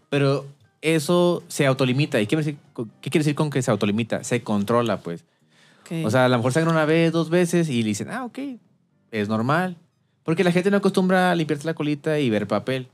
Pero 0.10 0.46
eso 0.82 1.44
se 1.50 1.66
autolimita. 1.66 2.22
¿Y 2.22 2.28
qué 2.28 2.38
quiere 3.02 3.20
decir 3.20 3.36
con 3.36 3.50
que 3.50 3.62
se 3.62 3.72
autolimita? 3.72 4.24
Se 4.24 4.42
controla, 4.42 5.02
pues. 5.02 5.26
Ok. 5.84 6.06
O 6.06 6.10
sea, 6.12 6.26
a 6.26 6.30
lo 6.30 6.38
mejor 6.38 6.52
sangra 6.54 6.72
una 6.72 6.86
vez, 6.86 7.12
dos 7.12 7.30
veces 7.30 7.70
y 7.70 7.82
le 7.84 7.90
dicen, 7.90 8.10
ah, 8.10 8.26
ok, 8.26 8.40
es 9.12 9.30
normal. 9.30 9.78
Porque 10.24 10.44
la 10.44 10.52
gente 10.52 10.72
no 10.72 10.78
acostumbra 10.78 11.32
a 11.32 11.36
limpiarse 11.36 11.66
la 11.66 11.74
colita 11.74 12.20
y 12.20 12.30
ver 12.30 12.48
papel. 12.48 12.88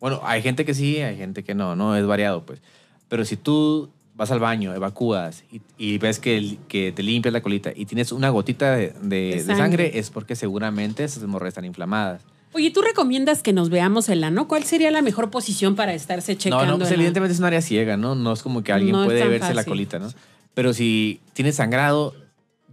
Bueno, 0.00 0.20
hay 0.24 0.42
gente 0.42 0.64
que 0.64 0.74
sí, 0.74 0.98
hay 0.98 1.16
gente 1.16 1.42
que 1.42 1.54
no, 1.54 1.74
no 1.76 1.96
es 1.96 2.06
variado, 2.06 2.44
pues. 2.44 2.60
Pero 3.08 3.24
si 3.24 3.36
tú 3.36 3.90
vas 4.14 4.30
al 4.30 4.38
baño, 4.38 4.74
evacúas 4.74 5.44
y, 5.50 5.60
y 5.78 5.98
ves 5.98 6.18
que, 6.20 6.58
que 6.68 6.92
te 6.92 7.02
limpias 7.02 7.32
la 7.32 7.40
colita 7.40 7.72
y 7.74 7.86
tienes 7.86 8.12
una 8.12 8.28
gotita 8.28 8.76
de, 8.76 8.94
de- 9.02 9.16
de 9.36 9.40
sangre. 9.40 9.56
sangre. 9.56 9.98
es 9.98 10.10
porque 10.10 10.36
seguramente 10.36 11.02
esas 11.04 11.22
hemorroides 11.22 11.52
están 11.52 11.64
inflamadas. 11.64 12.22
Oye, 12.52 12.70
¿tú 12.70 12.82
recomiendas 12.82 13.42
que 13.42 13.52
nos 13.52 13.70
veamos 13.70 14.08
el 14.10 14.22
ano? 14.22 14.46
¿Cuál 14.46 14.62
sería 14.64 14.90
la 14.92 15.02
mejor 15.02 15.30
posición 15.30 15.74
para 15.74 15.94
estarse 15.94 16.36
checando? 16.36 16.64
no, 16.66 16.72
no, 16.72 16.78
pues 16.78 16.90
el 16.90 16.96
evidentemente 16.96 17.32
es 17.32 17.40
un 17.40 17.46
área 17.46 17.60
ciega, 17.62 17.96
¿no? 17.96 18.14
No 18.14 18.32
es 18.32 18.42
como 18.42 18.62
que 18.62 18.72
alguien 18.72 18.92
No 18.92 19.06
puede 19.06 19.26
verse 19.26 19.48
la 19.48 19.62
fácil. 19.62 19.70
colita, 19.72 19.98
¿no? 19.98 20.08
Pero 20.54 20.72
si 20.72 21.20
tienes 21.32 21.56
sangrado, 21.56 22.14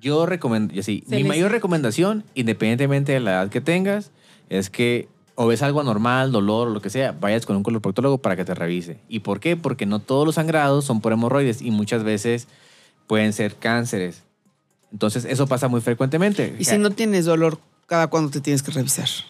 yo 0.01 0.25
recomiendo, 0.25 0.73
yo 0.73 0.83
sí, 0.83 1.03
Se 1.07 1.15
mi 1.15 1.21
les- 1.23 1.29
mayor 1.29 1.51
recomendación, 1.51 2.23
independientemente 2.35 3.13
de 3.13 3.19
la 3.21 3.31
edad 3.31 3.49
que 3.49 3.61
tengas, 3.61 4.11
es 4.49 4.69
que 4.69 5.07
o 5.35 5.47
ves 5.47 5.61
algo 5.63 5.79
anormal, 5.79 6.31
dolor 6.31 6.67
o 6.67 6.71
lo 6.71 6.81
que 6.81 6.89
sea, 6.89 7.13
vayas 7.13 7.45
con 7.45 7.55
un 7.55 7.63
coloproctólogo 7.63 8.17
para 8.17 8.35
que 8.35 8.43
te 8.45 8.53
revise. 8.53 8.99
¿Y 9.07 9.19
por 9.19 9.39
qué? 9.39 9.55
Porque 9.55 9.85
no 9.85 9.99
todos 9.99 10.25
los 10.25 10.35
sangrados 10.35 10.83
son 10.85 10.99
por 11.01 11.13
hemorroides 11.13 11.61
y 11.61 11.71
muchas 11.71 12.03
veces 12.03 12.47
pueden 13.07 13.31
ser 13.33 13.55
cánceres. 13.55 14.23
Entonces, 14.91 15.23
eso 15.25 15.47
pasa 15.47 15.67
muy 15.69 15.79
frecuentemente. 15.81 16.53
Y 16.59 16.65
si 16.65 16.77
no 16.77 16.89
tienes 16.91 17.25
dolor, 17.25 17.59
¿cada 17.87 18.07
cuándo 18.07 18.29
te 18.29 18.41
tienes 18.41 18.61
que 18.61 18.71
revisar? 18.71 19.07
Si, 19.07 19.23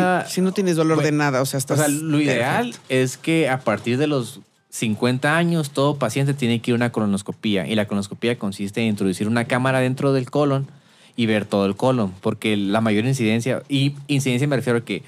Ah, 0.00 0.24
si 0.26 0.40
no 0.40 0.52
tienes 0.52 0.76
dolor 0.76 1.02
de 1.02 1.12
nada, 1.12 1.42
o 1.42 1.46
sea, 1.46 1.58
O 1.58 1.60
estás... 1.60 1.78
sea, 1.78 1.88
lo 1.88 2.20
ideal 2.20 2.66
perfecto. 2.70 2.86
es 2.88 3.16
que 3.16 3.48
a 3.48 3.60
partir 3.60 3.98
de 3.98 4.06
los 4.06 4.40
50 4.70 5.36
años 5.36 5.70
todo 5.70 5.96
paciente 5.96 6.32
tiene 6.32 6.62
que 6.62 6.70
ir 6.70 6.74
a 6.74 6.76
una 6.76 6.92
colonoscopía 6.92 7.66
y 7.66 7.74
la 7.74 7.86
colonoscopía 7.86 8.38
consiste 8.38 8.80
en 8.80 8.88
introducir 8.88 9.26
una 9.26 9.44
cámara 9.46 9.80
dentro 9.80 10.12
del 10.12 10.30
colon 10.30 10.68
y 11.16 11.26
ver 11.26 11.44
todo 11.44 11.66
el 11.66 11.76
colon, 11.76 12.14
porque 12.20 12.56
la 12.56 12.80
mayor 12.80 13.04
incidencia, 13.04 13.62
y 13.68 13.94
incidencia 14.06 14.46
me 14.46 14.56
refiero 14.56 14.78
a 14.78 14.84
que 14.84 15.02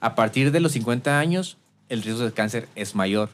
a 0.00 0.14
partir 0.14 0.50
de 0.50 0.60
los 0.60 0.72
50 0.72 1.18
años 1.18 1.58
el 1.88 2.02
riesgo 2.02 2.24
de 2.24 2.32
cáncer 2.32 2.68
es 2.74 2.94
mayor, 2.94 3.30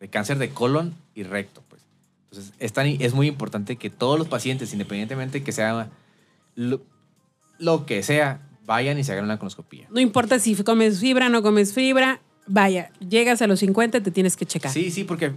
de 0.00 0.08
cáncer 0.08 0.38
de 0.38 0.48
colon 0.50 0.94
y 1.14 1.22
recto. 1.22 1.62
Pues. 1.68 1.82
Entonces 2.30 2.54
es, 2.58 2.72
es 3.00 3.14
muy 3.14 3.28
importante 3.28 3.76
que 3.76 3.90
todos 3.90 4.18
los 4.18 4.26
pacientes, 4.26 4.72
independientemente 4.72 5.42
que 5.44 5.52
sea 5.52 5.90
lo, 6.56 6.80
lo 7.58 7.86
que 7.86 8.02
sea, 8.02 8.40
vayan 8.64 8.98
y 8.98 9.04
se 9.04 9.12
hagan 9.12 9.24
una 9.24 9.38
colonoscopía. 9.38 9.86
No 9.90 10.00
importa 10.00 10.38
si 10.38 10.56
comes 10.56 10.98
fibra, 10.98 11.28
no 11.28 11.42
comes 11.42 11.74
fibra, 11.74 12.20
vaya, 12.46 12.90
llegas 13.08 13.42
a 13.42 13.46
los 13.46 13.60
50, 13.60 14.02
te 14.02 14.10
tienes 14.10 14.36
que 14.36 14.46
checar. 14.46 14.70
Sí, 14.72 14.90
sí, 14.90 15.04
porque 15.04 15.32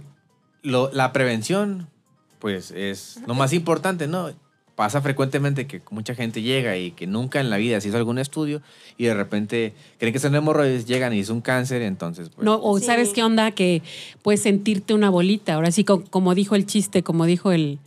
lo- 0.62 0.90
la 0.92 1.12
prevención, 1.12 1.88
pues, 2.38 2.70
es 2.70 3.20
lo 3.26 3.34
más 3.34 3.52
importante, 3.52 4.06
¿no? 4.06 4.30
Pasa 4.74 5.00
frecuentemente 5.02 5.66
que 5.66 5.82
mucha 5.90 6.14
gente 6.14 6.40
llega 6.40 6.76
y 6.76 6.92
que 6.92 7.08
nunca 7.08 7.40
en 7.40 7.50
la 7.50 7.56
vida 7.56 7.80
se 7.80 7.88
hizo 7.88 7.96
algún 7.96 8.18
estudio 8.18 8.62
y 8.96 9.06
de 9.06 9.14
repente 9.14 9.74
creen 9.98 10.12
que 10.12 10.20
son 10.20 10.36
hemorroides, 10.36 10.86
llegan 10.86 11.12
y 11.12 11.18
es 11.18 11.30
un 11.30 11.40
cáncer, 11.40 11.82
entonces, 11.82 12.28
pues, 12.28 12.44
No, 12.44 12.60
o 12.62 12.78
Sí. 12.78 12.86
sabes 12.86 13.08
qué 13.12 13.24
onda 13.24 13.50
que 13.50 13.82
puedes 14.22 14.40
sentirte 14.42 14.94
una 14.94 15.10
bolita. 15.10 15.54
Ahora 15.54 15.72
sí, 15.72 15.82
co- 15.82 16.04
como, 16.04 16.32
dijo 16.36 16.54
el 16.54 16.64
chiste, 16.64 17.02
como 17.02 17.26
dijo 17.26 17.50
el, 17.50 17.80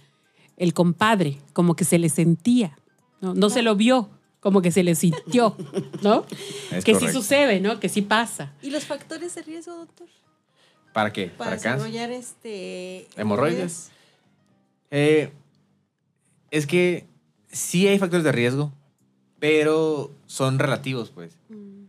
el 0.57 0.73
compadre, 0.73 1.37
como 1.53 1.75
que 1.77 1.85
se 1.85 1.97
le 1.97 2.09
sentía. 2.09 2.77
No, 3.21 3.33
no 3.35 3.49
se 3.49 3.61
lo 3.61 3.75
vio, 3.77 4.09
como 4.41 4.61
que 4.61 4.71
se 4.71 4.83
le 4.83 4.95
sintió, 4.95 5.55
¿no? 6.01 6.25
es 6.71 6.83
que 6.83 6.93
sí 6.93 6.99
correcto. 6.99 7.21
sucede, 7.21 7.61
¿no? 7.61 7.79
Que 7.79 7.87
sí 7.87 8.01
pasa. 8.01 8.51
¿Y 8.61 8.71
los 8.71 8.83
factores 8.83 9.33
de 9.35 9.43
riesgo, 9.43 9.77
doctor? 9.77 10.07
¿Para 10.91 11.13
qué? 11.13 11.27
Para, 11.27 11.37
¿Para, 11.37 11.55
desarrollar 11.55 12.11
este 12.11 13.07
¿Hemorroides? 13.15 13.91
Eh, 14.89 15.31
es 16.49 16.67
que 16.67 17.05
sí 17.49 17.87
hay 17.87 17.97
factores 17.97 18.25
de 18.25 18.31
riesgo, 18.31 18.73
pero 19.39 20.11
son 20.25 20.59
relativos, 20.59 21.11
pues. 21.11 21.37
Mm. 21.49 21.85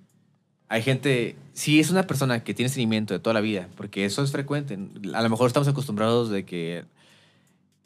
Hay 0.69 0.83
gente, 0.83 1.37
si 1.53 1.81
es 1.81 1.91
una 1.91 2.07
persona 2.07 2.45
que 2.45 2.55
tiene 2.55 2.69
seguimiento 2.69 3.13
de 3.13 3.21
toda 3.21 3.35
la 3.35 3.41
vida, 3.41 3.69
porque 3.77 4.05
eso 4.05 4.23
es 4.23 4.31
frecuente. 4.31 4.79
A 5.15 5.23
lo 5.23 5.31
mejor 5.31 5.47
estamos 5.47 5.69
acostumbrados 5.69 6.31
de 6.31 6.45
que 6.45 6.85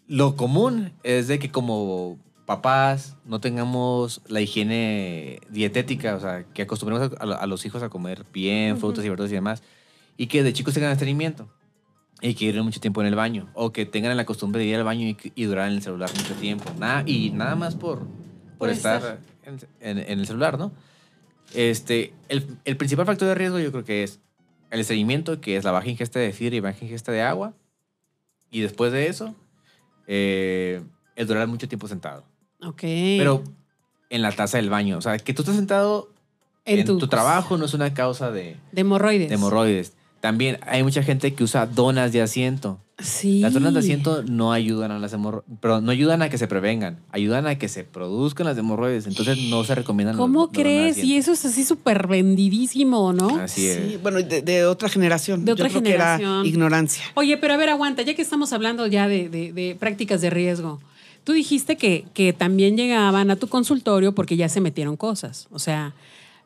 lo 0.06 0.37
común 0.37 0.92
es 1.02 1.28
de 1.28 1.38
que 1.38 1.50
como 1.50 2.18
papás 2.46 3.16
no 3.24 3.40
tengamos 3.40 4.22
la 4.28 4.40
higiene 4.40 5.40
dietética, 5.50 6.14
o 6.14 6.20
sea, 6.20 6.44
que 6.44 6.62
acostumbremos 6.62 7.10
a, 7.18 7.24
a 7.24 7.46
los 7.46 7.66
hijos 7.66 7.82
a 7.82 7.88
comer 7.88 8.24
bien, 8.32 8.78
frutas 8.78 9.04
y 9.04 9.08
verduras 9.08 9.30
y 9.32 9.34
demás, 9.34 9.62
y 10.16 10.28
que 10.28 10.42
de 10.42 10.52
chicos 10.52 10.72
tengan 10.74 10.92
estreñimiento 10.92 11.48
y 12.22 12.34
que 12.34 12.46
ir 12.46 12.62
mucho 12.62 12.80
tiempo 12.80 13.02
en 13.02 13.08
el 13.08 13.14
baño, 13.14 13.50
o 13.52 13.72
que 13.72 13.84
tengan 13.84 14.16
la 14.16 14.24
costumbre 14.24 14.60
de 14.62 14.68
ir 14.68 14.76
al 14.76 14.84
baño 14.84 15.06
y, 15.06 15.16
y 15.34 15.44
durar 15.44 15.68
en 15.68 15.74
el 15.74 15.82
celular 15.82 16.08
mucho 16.16 16.34
tiempo, 16.34 16.72
nada, 16.78 17.02
y 17.04 17.30
nada 17.30 17.56
más 17.56 17.74
por, 17.74 17.98
por, 17.98 18.08
Por 18.58 18.70
estar, 18.70 19.20
En, 19.44 19.58
en- 19.80 19.98
en 19.98 20.18
el 20.20 20.26
celular, 20.26 20.58
¿no? 20.58 20.72
Este, 21.54 22.12
el, 22.28 22.58
el 22.64 22.76
principal 22.76 23.06
factor 23.06 23.28
de 23.28 23.34
riesgo 23.34 23.58
yo 23.58 23.70
creo 23.70 23.84
que 23.84 24.02
es 24.02 24.20
el 24.70 24.80
estreñimiento, 24.80 25.40
que 25.40 25.56
es 25.56 25.64
la 25.64 25.72
baja 25.72 25.88
ingesta 25.88 26.18
de 26.18 26.32
fibra 26.32 26.56
y 26.56 26.60
baja 26.60 26.78
ingesta 26.84 27.12
de 27.12 27.22
agua, 27.22 27.52
y 28.50 28.60
después 28.60 28.92
de 28.92 29.08
eso, 29.08 29.34
eh, 30.06 30.82
el 31.16 31.26
durar 31.26 31.46
mucho 31.48 31.68
tiempo 31.68 31.86
sentado. 31.88 32.24
Ok. 32.66 32.80
Pero 32.82 33.42
en 34.11 34.23
la 34.23 34.32
taza 34.32 34.58
del 34.58 34.70
baño. 34.70 34.99
O 34.99 35.00
sea, 35.00 35.16
que 35.18 35.32
tú 35.35 35.42
estás 35.42 35.56
sentado 35.56 36.11
en, 36.64 36.85
tu, 36.85 36.99
trabajo 37.08 37.56
no 37.58 37.64
es 37.64 37.75
una 37.75 37.94
causa 37.94 38.30
de, 38.30 38.56
De 38.73 38.80
hemorroides. 38.80 39.28
de 39.28 39.35
hemorroides. 39.37 39.92
También 40.20 40.58
hay 40.66 40.82
mucha 40.82 41.02
gente 41.02 41.35
que 41.35 41.44
usa 41.44 41.66
donas 41.66 42.12
de 42.12 42.23
asiento. 42.23 42.80
Sí. 42.99 43.40
Las 43.40 43.52
donas 43.52 43.75
de 43.75 43.80
asiento 43.80 44.23
no 44.23 44.52
ayudan 44.52 44.90
a 44.90 44.99
las 44.99 45.12
hemorroides, 45.12 45.46
pero 45.61 45.80
no 45.82 45.90
ayudan 45.92 46.23
a 46.23 46.30
que 46.30 46.38
se 46.38 46.49
prevengan, 46.49 46.99
ayudan 47.12 47.46
a 47.46 47.56
que 47.58 47.68
se 47.68 47.85
produzcan 47.85 48.46
las 48.46 48.56
hemorroides. 48.56 49.06
Entonces 49.06 49.38
no 49.50 49.62
se 49.64 49.75
recomiendan. 49.75 50.16
¿Cómo 50.16 50.44
los- 50.46 50.52
los 50.52 50.62
crees? 50.62 51.04
Y 51.04 51.16
eso 51.18 51.32
es 51.32 51.44
así 51.44 51.62
súper 51.64 52.06
vendidísimo, 52.06 53.12
¿no? 53.12 53.37
Así 53.38 53.66
es. 53.68 53.76
Sí, 53.92 53.99
bueno, 54.02 54.23
de, 54.23 54.40
de 54.40 54.64
otra 54.64 54.88
generación. 54.88 55.44
De 55.44 55.52
otra 55.52 55.68
Yo 55.68 55.73
creo 55.75 55.82
que 55.82 55.92
era 55.94 56.16
generación. 56.16 56.46
ignorancia. 56.46 57.04
Oye, 57.14 57.37
pero 57.37 57.52
a 57.54 57.56
ver, 57.58 57.68
aguanta, 57.68 58.00
ya 58.02 58.14
que 58.14 58.23
estamos 58.23 58.52
hablando 58.54 58.87
ya 58.87 59.06
de, 59.08 59.28
de- 59.28 59.52
de 59.52 59.76
prácticas 59.78 60.20
de 60.23 60.30
riesgo. 60.30 60.80
Tú 61.26 61.33
dijiste 61.33 61.76
que, 61.76 62.04
que 62.14 62.33
también 62.33 62.76
llegaban 62.76 63.30
a 63.33 63.37
tu 63.37 63.49
consultorio 63.49 64.12
porque 64.14 64.37
ya 64.37 64.49
se 64.49 64.61
metieron 64.61 64.97
cosas. 64.97 65.49
O 65.50 65.59
sea, 65.59 65.92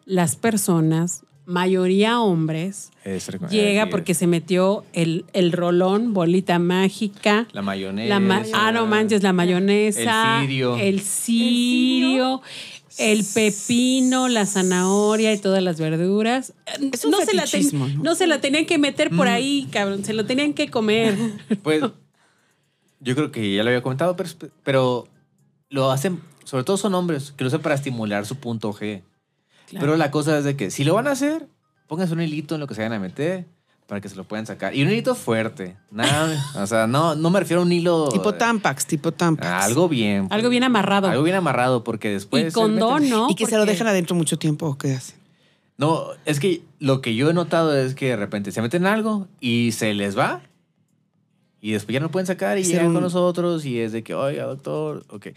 las 0.07 0.37
personas, 0.37 1.23
mayoría 1.45 2.21
hombres, 2.21 2.91
Es 3.05 3.29
llega 3.51 3.91
porque 3.91 4.15
se 4.15 4.27
metió 4.27 4.85
el, 4.95 5.27
el 5.35 5.53
rolón, 5.53 6.15
bolita 6.15 6.59
mágica. 6.59 7.47
La 7.53 7.61
mayonesa. 7.61 8.09
La 8.09 8.21
ma- 8.21 8.43
ah, 8.55 8.73
no 8.73 8.87
manches, 8.87 9.23
la 9.23 9.35
mayonesa. 9.35 10.39
El 10.41 10.49
cirio. 10.49 10.77
El 10.77 11.01
cirio. 11.01 12.43
El 12.99 13.25
pepino, 13.25 14.29
la 14.29 14.47
zanahoria 14.47 15.33
y 15.33 15.39
todas 15.39 15.63
las 15.63 15.79
verduras. 15.79 16.53
Es 16.93 17.05
un 17.05 17.13
no, 17.13 17.19
se 17.25 17.35
la 17.35 17.45
ten- 17.45 17.71
¿no? 17.73 17.89
no 18.03 18.15
se 18.15 18.27
la 18.27 18.41
tenían 18.41 18.65
que 18.67 18.79
meter 18.79 19.13
Mm. 19.13 19.17
por 19.17 19.29
ahí, 19.29 19.69
cabrón. 19.71 20.05
Se 20.05 20.13
lo 20.15 20.25
tenían 20.27 20.53
que 20.55 20.69
comer. 20.71 21.17
Pues 21.63 21.83
yo 23.01 23.15
creo 23.15 23.33
que 23.33 23.55
ya 23.55 23.63
lo 23.63 23.71
había 23.71 23.83
comentado, 23.83 24.17
pero, 24.17 24.29
pero 24.63 25.09
lo 25.69 25.91
hacen, 25.91 26.21
sobre 26.45 26.65
todo 26.65 26.77
son 26.77 26.95
hombres, 26.95 27.33
que 27.37 27.45
lo 27.45 27.49
usan 27.49 27.61
para 27.63 27.75
estimular 27.75 28.27
su 28.27 28.37
punto 28.37 28.73
G. 28.73 29.03
Claro. 29.69 29.87
Pero 29.87 29.97
la 29.97 30.11
cosa 30.11 30.39
es 30.39 30.45
de 30.45 30.57
que 30.57 30.71
si 30.71 30.85
lo 30.85 30.95
van 30.95 31.07
a 31.07 31.13
hacer, 31.13 31.47
pónganse 31.87 32.13
un 32.15 32.21
hilito 32.21 32.55
en 32.55 32.61
lo 32.61 32.67
que 32.67 32.75
se 32.75 32.81
vayan 32.83 32.95
a 32.95 32.99
meter 33.01 33.47
para 33.87 34.01
que 34.01 34.09
se 34.09 34.15
lo 34.17 34.25
puedan 34.25 34.47
sacar. 34.47 34.75
Y 34.75 34.83
un 34.83 34.89
hilito 34.91 35.15
fuerte. 35.15 35.77
Nada, 35.91 36.45
o 36.63 36.67
sea, 36.67 36.87
no, 36.87 37.15
no 37.17 37.31
me 37.31 37.41
refiero 37.41 37.63
a 37.63 37.65
un 37.65 37.73
hilo... 37.73 38.09
Tipo 38.11 38.35
Tampax, 38.35 38.87
tipo 38.87 39.13
Tampax. 39.13 39.65
Algo 39.65 39.89
bien. 39.89 40.29
Algo 40.31 40.49
bien 40.49 40.63
amarrado. 40.65 41.09
Algo 41.09 41.23
bien 41.25 41.37
amarrado 41.37 41.83
porque 41.85 42.11
después... 42.11 42.49
y 42.49 42.53
condón, 42.53 43.03
meten- 43.03 43.11
¿no? 43.11 43.27
y 43.31 43.35
que 43.35 43.47
se 43.47 43.57
lo 43.57 43.65
dejan 43.67 43.87
adentro 43.89 44.15
mucho 44.15 44.39
tiempo 44.39 44.67
o 44.67 44.79
qué 44.79 44.95
hacen. 44.95 45.17
No, 45.77 46.09
es 46.27 46.41
que 46.41 46.63
lo 46.79 47.01
que 47.01 47.15
yo 47.15 47.31
he 47.31 47.33
notado 47.33 47.75
es 47.75 47.95
que 47.95 48.09
de 48.09 48.17
repente 48.17 48.53
se 48.53 48.61
meten 48.61 48.87
algo 48.87 49.27
y 49.41 49.73
se 49.73 49.95
les 49.95 50.17
va. 50.17 50.43
Y 51.61 51.73
después 51.73 51.93
ya 51.95 52.01
no 52.01 52.11
pueden 52.11 52.27
sacar 52.27 52.59
y 52.59 52.65
llegan 52.65 52.87
un- 52.89 52.95
con 52.95 53.03
nosotros 53.03 53.65
y 53.67 53.79
es 53.81 53.93
de 53.93 54.03
que, 54.03 54.15
oiga, 54.15 54.45
doctor, 54.45 55.05
ok. 55.09 55.29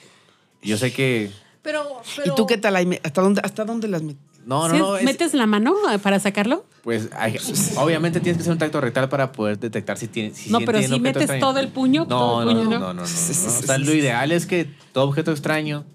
Yo 0.62 0.78
sé 0.78 0.94
que... 0.94 1.32
Pero, 1.62 1.84
pero 2.16 2.34
¿Y 2.34 2.36
tú 2.36 2.46
qué 2.46 2.58
tal? 2.58 2.76
ahí? 2.76 3.00
¿Hasta 3.04 3.22
dónde, 3.22 3.42
hasta 3.44 3.66
dónde 3.66 3.88
las 3.88 4.02
metes? 4.04 4.22
No, 4.46 4.68
no, 4.68 4.74
¿Sí? 4.74 4.80
no. 4.80 4.98
es- 4.98 5.04
¿Metes 5.06 5.34
la 5.34 5.46
mano 5.48 5.74
eh, 5.92 6.00
para 6.00 6.20
sacarlo? 6.20 6.66
pues 6.84 7.08
hay- 7.14 7.38
obviamente 7.78 8.20
tienes 8.20 8.38
que 8.38 8.42
hacer 8.42 8.52
un 8.52 8.60
tacto 8.60 8.82
rectal 8.82 9.08
para 9.08 9.32
poder 9.32 9.58
detectar 9.58 9.98
si 9.98 10.08
tiene. 10.10 10.34
Si 10.34 10.50
no, 10.50 10.60
pero 10.66 10.82
si 10.82 11.00
metes 11.00 11.22
extraño. 11.24 11.40
todo 11.46 11.60
el 11.60 11.70
puño, 11.70 12.06
todo 12.08 12.44
No, 12.44 12.50
el 12.50 12.58
no, 12.58 12.64
puño, 12.64 12.64
no, 12.66 12.80
¿no? 12.80 12.80
no, 12.80 12.94
no, 12.94 12.94
no, 12.96 13.02
no. 13.02 13.04
O 13.04 13.08
sea, 13.62 13.78
lo 13.78 13.94
ideal 13.94 14.34
es 14.34 14.46
que 14.46 14.68
todo 14.92 15.06
objeto 15.06 15.32
extraño, 15.32 15.86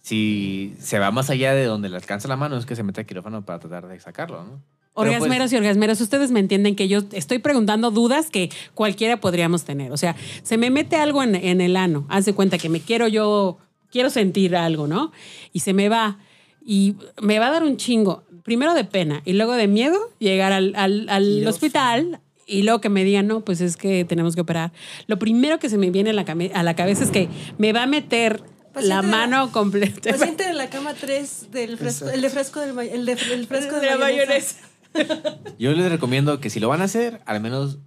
si 0.00 0.74
se 0.80 0.98
va 1.00 1.10
más 1.10 1.28
allá 1.30 1.52
de 1.54 1.64
donde 1.64 1.88
le 1.88 1.96
alcanza 1.96 2.28
la 2.28 2.36
mano, 2.36 2.56
es 2.56 2.66
que 2.66 2.76
se 2.76 2.82
mete 2.84 3.00
al 3.00 3.06
quirófano 3.06 3.44
para 3.44 3.58
tratar 3.58 3.88
de 3.88 3.98
sacarlo, 4.00 4.44
¿no? 4.44 4.62
Pues, 5.04 5.14
Orgasmeros 5.14 5.52
y 5.52 5.56
orgasmeros, 5.56 6.00
ustedes 6.00 6.30
me 6.30 6.40
entienden 6.40 6.74
que 6.76 6.88
yo 6.88 7.00
estoy 7.12 7.38
preguntando 7.38 7.90
dudas 7.90 8.30
que 8.30 8.50
cualquiera 8.74 9.20
podríamos 9.20 9.64
tener. 9.64 9.92
O 9.92 9.96
sea, 9.96 10.16
se 10.42 10.58
me 10.58 10.70
mete 10.70 10.96
algo 10.96 11.22
en, 11.22 11.34
en 11.34 11.60
el 11.60 11.76
ano, 11.76 12.06
hace 12.08 12.32
cuenta 12.34 12.58
que 12.58 12.68
me 12.68 12.80
quiero 12.80 13.06
yo, 13.08 13.58
quiero 13.90 14.10
sentir 14.10 14.56
algo, 14.56 14.86
¿no? 14.86 15.12
Y 15.52 15.60
se 15.60 15.72
me 15.72 15.88
va. 15.88 16.18
Y 16.64 16.96
me 17.22 17.38
va 17.38 17.46
a 17.46 17.50
dar 17.50 17.62
un 17.62 17.76
chingo, 17.78 18.24
primero 18.42 18.74
de 18.74 18.84
pena 18.84 19.22
y 19.24 19.32
luego 19.34 19.54
de 19.54 19.68
miedo 19.68 19.96
llegar 20.18 20.52
al, 20.52 20.74
al- 20.76 21.08
al 21.08 21.46
hospital 21.46 22.20
y 22.46 22.62
luego 22.62 22.80
que 22.80 22.88
me 22.88 23.04
digan, 23.04 23.26
no, 23.26 23.40
pues 23.42 23.60
es 23.60 23.76
que 23.76 24.04
tenemos 24.04 24.34
que 24.34 24.40
operar. 24.42 24.72
Lo 25.06 25.18
primero 25.18 25.58
que 25.58 25.68
se 25.68 25.78
me 25.78 25.90
viene 25.90 26.10
a 26.10 26.12
la, 26.12 26.24
a 26.54 26.62
la 26.62 26.74
cabeza 26.76 27.04
es 27.04 27.10
que 27.10 27.28
me 27.58 27.72
va 27.72 27.84
a 27.84 27.86
meter 27.86 28.42
Paciente 28.72 28.88
la 28.88 29.02
mano 29.02 29.50
completa. 29.52 30.10
Paciente 30.10 30.44
de 30.46 30.52
la 30.54 30.68
cama 30.68 30.92
3 30.94 31.50
del 31.50 31.78
fresco, 31.78 32.10
el 32.10 32.20
de 32.20 32.30
fresco 32.30 32.60
del 32.60 32.78
el 32.78 33.06
de, 33.06 33.12
el 33.12 33.46
fresco 33.46 33.74
de, 33.76 33.80
De 33.80 33.86
la 33.86 33.96
mayonesa. 33.96 34.56
Yo 35.58 35.72
les 35.72 35.90
recomiendo 35.90 36.40
que 36.40 36.50
si 36.50 36.60
lo 36.60 36.68
van 36.68 36.80
a 36.80 36.84
hacer, 36.84 37.20
al 37.26 37.40
menos 37.40 37.78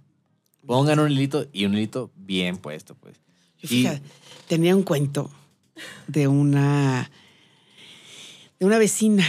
pongan 0.66 0.98
un 1.00 1.10
hilito 1.10 1.46
y 1.52 1.64
un 1.64 1.74
hilito 1.74 2.10
bien 2.16 2.56
puesto, 2.58 2.94
pues. 2.94 3.16
Yo, 3.58 3.64
Y- 3.64 3.66
fíjate, 3.68 4.02
tenía 4.48 4.76
un 4.76 4.82
cuento 4.82 5.30
de 6.06 6.28
una, 6.28 7.10
de 8.60 8.66
una 8.66 8.78
vecina 8.78 9.24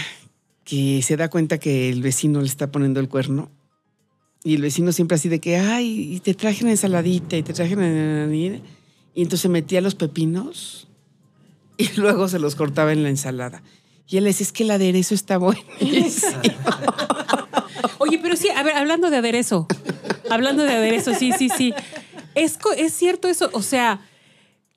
que 0.63 1.01
se 1.01 1.17
da 1.17 1.29
cuenta 1.29 1.57
que 1.57 1.89
el 1.89 2.01
vecino 2.01 2.39
le 2.39 2.47
está 2.47 2.71
poniendo 2.71 2.99
el 2.99 3.09
cuerno. 3.09 3.49
Y 4.45 4.55
el 4.55 4.61
vecino 4.61 4.91
siempre 4.91 5.15
así 5.15 5.29
de 5.29 5.39
que, 5.39 5.55
ay, 5.57 6.15
y 6.15 6.19
te 6.19 6.33
traje 6.33 6.63
una 6.63 6.71
ensaladita 6.71 7.37
y 7.37 7.43
te 7.43 7.53
traje 7.53 7.75
una... 7.75 8.27
Y 8.35 8.61
entonces 9.21 9.49
metía 9.49 9.79
los 9.79 9.95
pepinos 9.95 10.87
y 11.77 11.87
luego 11.97 12.27
se 12.27 12.39
los 12.39 12.55
cortaba 12.55 12.91
en 12.91 13.03
la 13.03 13.09
ensalada. 13.09 13.63
Y 14.07 14.17
él 14.17 14.25
le 14.25 14.31
decía, 14.31 14.45
es 14.45 14.51
que 14.51 14.63
el 14.63 14.71
aderezo 14.71 15.15
está 15.15 15.37
buenísimo. 15.37 16.41
Oye, 17.99 18.19
pero 18.21 18.35
sí, 18.35 18.49
a 18.49 18.63
ver, 18.63 18.75
hablando 18.75 19.09
de 19.09 19.17
aderezo, 19.17 19.67
hablando 20.29 20.63
de 20.63 20.73
aderezo, 20.73 21.13
sí, 21.13 21.31
sí, 21.37 21.49
sí. 21.49 21.73
Es, 22.35 22.57
es 22.77 22.93
cierto 22.93 23.27
eso, 23.27 23.49
o 23.53 23.61
sea, 23.61 24.01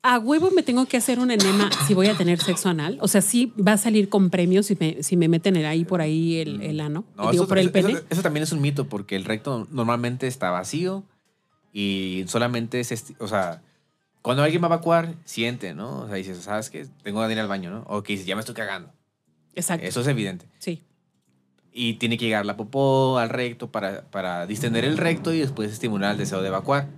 a 0.03 0.19
huevo 0.19 0.51
me 0.55 0.63
tengo 0.63 0.87
que 0.87 0.97
hacer 0.97 1.19
un 1.19 1.31
enema 1.31 1.69
si 1.87 1.95
voy 1.95 2.07
a 2.09 2.15
tener 2.17 2.39
sexo 2.41 2.69
anal. 2.69 2.99
O 3.01 3.09
sea, 3.09 3.21
sí 3.23 3.53
va 3.57 3.73
a 3.73 3.77
salir 3.79 4.09
con 4.09 4.31
premios 4.31 4.67
si 4.67 4.77
me, 4.79 5.03
si 5.03 5.17
me 5.17 5.29
meten 5.29 5.57
el- 5.57 5.67
ahí 5.67 5.85
por 5.85 6.01
ahí 6.01 6.37
el, 6.37 6.63
el 6.63 6.81
ano. 6.81 7.05
No, 7.17 7.31
Digo, 7.33 7.45
eso, 7.45 7.49
por 7.49 7.59
el 7.59 7.71
pene. 7.73 7.93
eso- 7.93 8.05
eso 8.11 8.23
también 8.23 8.45
es 8.45 8.53
un 8.53 8.61
mito, 8.61 8.89
porque 8.89 9.17
el 9.17 9.25
recto 9.25 9.67
normalmente 9.71 10.27
está 10.29 10.51
vacío 10.51 11.03
y 11.73 12.25
solamente 12.29 12.81
es, 12.81 13.15
o 13.19 13.27
sea, 13.29 13.63
cuando 14.23 14.43
alguien 14.43 14.63
va 14.63 14.67
a 14.67 14.71
evacuar, 14.75 15.15
siente, 15.25 15.75
¿no? 15.75 16.01
O 16.03 16.07
sea, 16.07 16.17
dices, 16.17 16.39
¿sabes 16.39 16.71
qué? 16.71 16.87
Tengo 17.03 17.25
que 17.27 17.33
ir 17.33 17.39
al 17.41 17.49
baño, 17.49 17.71
¿no? 17.71 17.85
O 17.89 18.03
que 18.03 18.13
dices, 18.15 18.27
ya 18.27 18.35
me 18.37 18.41
estoy 18.41 18.55
cagando. 18.55 18.91
Exacto. 19.55 19.87
Eso 19.87 20.01
es 20.03 20.07
evidente. 20.07 20.47
Sí. 20.59 20.83
Y 21.78 21.95
tiene 21.95 22.16
que 22.16 22.25
llegar 22.25 22.47
la 22.47 22.56
popó 22.56 23.18
al 23.18 23.28
recto 23.28 23.71
para, 23.71 24.00
para 24.11 24.47
distender 24.47 24.87
el 24.87 24.97
recto 24.97 25.35
y 25.35 25.40
después 25.40 25.71
estimular 25.71 26.12
el 26.12 26.18
deseo 26.18 26.40
de 26.40 26.49
evacuar. 26.49 26.88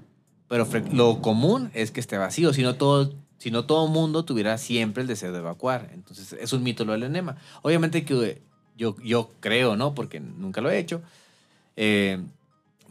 Pero 0.46 0.68
lo 0.92 1.20
común 1.20 1.72
es 1.74 1.90
que 1.90 1.98
esté 1.98 2.16
vacío, 2.16 2.52
si 2.52 2.62
no 2.62 2.76
todo, 2.76 3.12
si 3.38 3.50
no 3.50 3.66
todo 3.66 3.88
mundo 3.88 4.24
tuviera 4.24 4.56
siempre 4.56 5.02
el 5.02 5.08
deseo 5.08 5.32
de 5.32 5.40
evacuar. 5.40 5.90
Entonces 5.92 6.32
es 6.32 6.52
un 6.52 6.62
mito 6.62 6.84
lo 6.84 6.92
del 6.92 7.02
enema. 7.02 7.36
Obviamente 7.62 8.04
que 8.04 8.40
yo, 8.76 8.94
yo 9.02 9.32
creo, 9.40 9.74
¿no? 9.74 9.96
Porque 9.96 10.20
nunca 10.20 10.60
lo 10.60 10.70
he 10.70 10.78
hecho, 10.78 11.02
eh, 11.76 12.22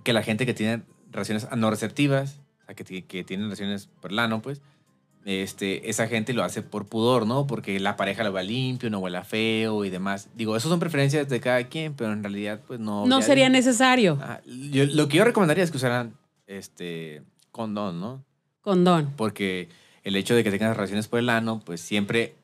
que 0.04 0.12
la 0.12 0.24
gente 0.24 0.46
que 0.46 0.54
tiene 0.54 0.84
relaciones 1.12 1.48
no 1.56 1.72
receptivas, 1.72 2.42
que, 2.76 3.06
que 3.06 3.24
tienen 3.24 3.46
relaciones 3.46 3.88
por 4.02 4.12
el 4.12 4.20
ano, 4.20 4.42
pues, 4.42 4.62
este, 5.30 5.90
esa 5.90 6.08
gente 6.08 6.32
lo 6.32 6.42
hace 6.46 6.62
por 6.62 6.86
pudor, 6.88 7.28
¿no? 7.28 7.48
Porque 7.48 7.82
la 7.82 7.98
pareja 7.98 8.24
lo 8.24 8.32
va 8.32 8.42
limpio, 8.44 8.90
no 8.90 9.00
huele 9.00 9.22
feo 9.26 9.84
y 9.84 9.90
demás. 9.90 10.30
Digo, 10.36 10.56
eso 10.56 10.70
son 10.70 10.80
preferencias 10.80 11.28
de 11.28 11.42
cada 11.42 11.66
quien, 11.66 11.94
pero 11.94 12.14
en 12.14 12.24
realidad, 12.24 12.62
pues 12.66 12.80
no. 12.80 13.06
No 13.06 13.22
sería 13.22 13.50
necesario. 13.50 14.18
Ah, 14.22 14.40
yo- 14.46 14.86
lo 14.86 15.10
que 15.10 15.18
yo 15.18 15.26
recomendaría 15.26 15.66
es 15.66 15.70
que 15.72 15.76
usaran 15.78 16.14
este 16.48 17.22
condón, 17.52 18.00
¿no? 18.00 18.24
Condón. 18.62 19.12
Porque 19.18 19.68
el 20.06 20.16
hecho 20.16 20.34
de 20.34 20.46
que 20.46 20.52
tengas 20.52 20.76
relaciones 20.78 21.10
por 21.10 21.20
el 21.20 21.30
ano, 21.30 21.62
pues 21.66 21.82
siempre 21.82 22.36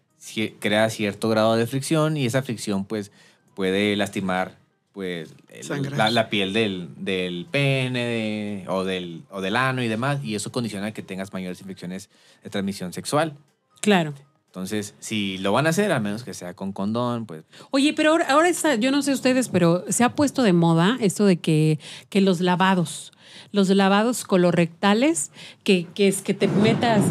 crea 0.60 0.90
cierto 0.90 1.30
grado 1.30 1.56
de 1.56 1.66
fricción 1.68 2.18
y 2.18 2.26
esa 2.26 2.42
fricción, 2.44 2.84
pues, 2.86 3.12
puede 3.56 3.96
lastimar, 3.96 4.58
pues, 4.94 5.34
el- 5.50 5.98
la, 5.98 6.10
la 6.12 6.30
piel 6.30 6.54
del, 6.54 6.90
del 6.98 7.46
pene 7.50 8.00
de- 8.06 8.66
o, 8.70 8.84
del, 8.86 9.24
o 9.32 9.42
del 9.42 9.56
ano 9.58 9.82
y 9.84 9.88
demás, 9.88 10.24
y 10.24 10.36
eso 10.36 10.52
condiciona 10.52 10.92
que 10.94 11.02
tengas 11.02 11.34
mayores 11.34 11.60
infecciones 11.62 12.10
de 12.44 12.50
transmisión 12.50 12.94
sexual. 12.94 13.34
Claro. 13.82 14.14
Entonces, 14.48 14.94
si 15.00 15.40
lo 15.40 15.52
van 15.52 15.66
a 15.66 15.70
hacer, 15.72 15.92
a 15.92 16.00
menos 16.00 16.24
que 16.24 16.36
sea 16.36 16.54
con 16.54 16.74
condón, 16.74 17.26
pues 17.26 17.44
Oye, 17.72 17.92
pero 17.94 18.12
ahora, 18.12 18.28
ahora 18.30 18.50
está, 18.50 18.76
yo 18.76 18.92
no 18.92 19.02
sé 19.02 19.12
ustedes, 19.12 19.50
pero 19.50 19.84
se 19.90 20.04
ha 20.04 20.14
puesto 20.14 20.44
de 20.44 20.54
moda 20.54 20.96
esto 21.02 21.26
de 21.26 21.38
que, 21.38 21.80
que 22.10 22.22
los 22.22 22.40
lavados, 22.40 23.14
los 23.52 23.70
lavados 23.70 24.24
colorectales, 24.26 25.32
que, 25.64 25.88
que 25.96 26.08
es 26.08 26.22
que 26.22 26.36
te 26.36 26.48
metas 26.48 27.02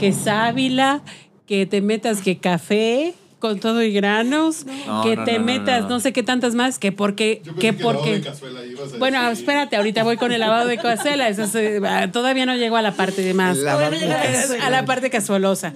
que 0.00 0.12
sábila, 0.12 1.02
que 1.46 1.66
te 1.66 1.80
metas 1.82 2.20
que 2.20 2.38
café 2.38 3.14
con 3.38 3.60
todo 3.60 3.82
y 3.82 3.92
granos, 3.92 4.66
No, 4.86 5.02
que 5.02 5.16
no, 5.16 5.24
te 5.24 5.38
no, 5.38 5.44
metas 5.44 5.82
no, 5.84 5.88
no. 5.90 6.00
sé 6.00 6.12
qué 6.12 6.22
tantas 6.22 6.54
más, 6.54 6.78
que 6.78 6.90
porque, 6.92 7.40
Yo 7.44 7.52
pensé 7.54 7.60
que 7.60 7.76
que 7.76 7.82
lavado 7.82 7.98
porque. 7.98 8.12
de 8.14 8.20
cazuela 8.22 8.64
ibas 8.64 8.92
a 8.92 8.98
Bueno, 8.98 9.22
decir. 9.28 9.38
espérate, 9.42 9.76
ahorita 9.76 10.02
voy 10.02 10.16
con 10.16 10.32
el 10.32 10.40
lavado 10.40 10.66
de 10.68 10.76
cazuela. 10.78 11.28
eso 11.28 11.44
es, 11.44 11.82
ah, 11.84 12.08
todavía 12.12 12.46
no 12.46 12.54
llego 12.56 12.76
a 12.76 12.82
la 12.82 12.92
parte 12.92 13.22
de 13.22 13.34
más. 13.34 13.58
A 13.64 14.70
la 14.70 14.84
parte 14.84 15.10
casualosa. 15.10 15.72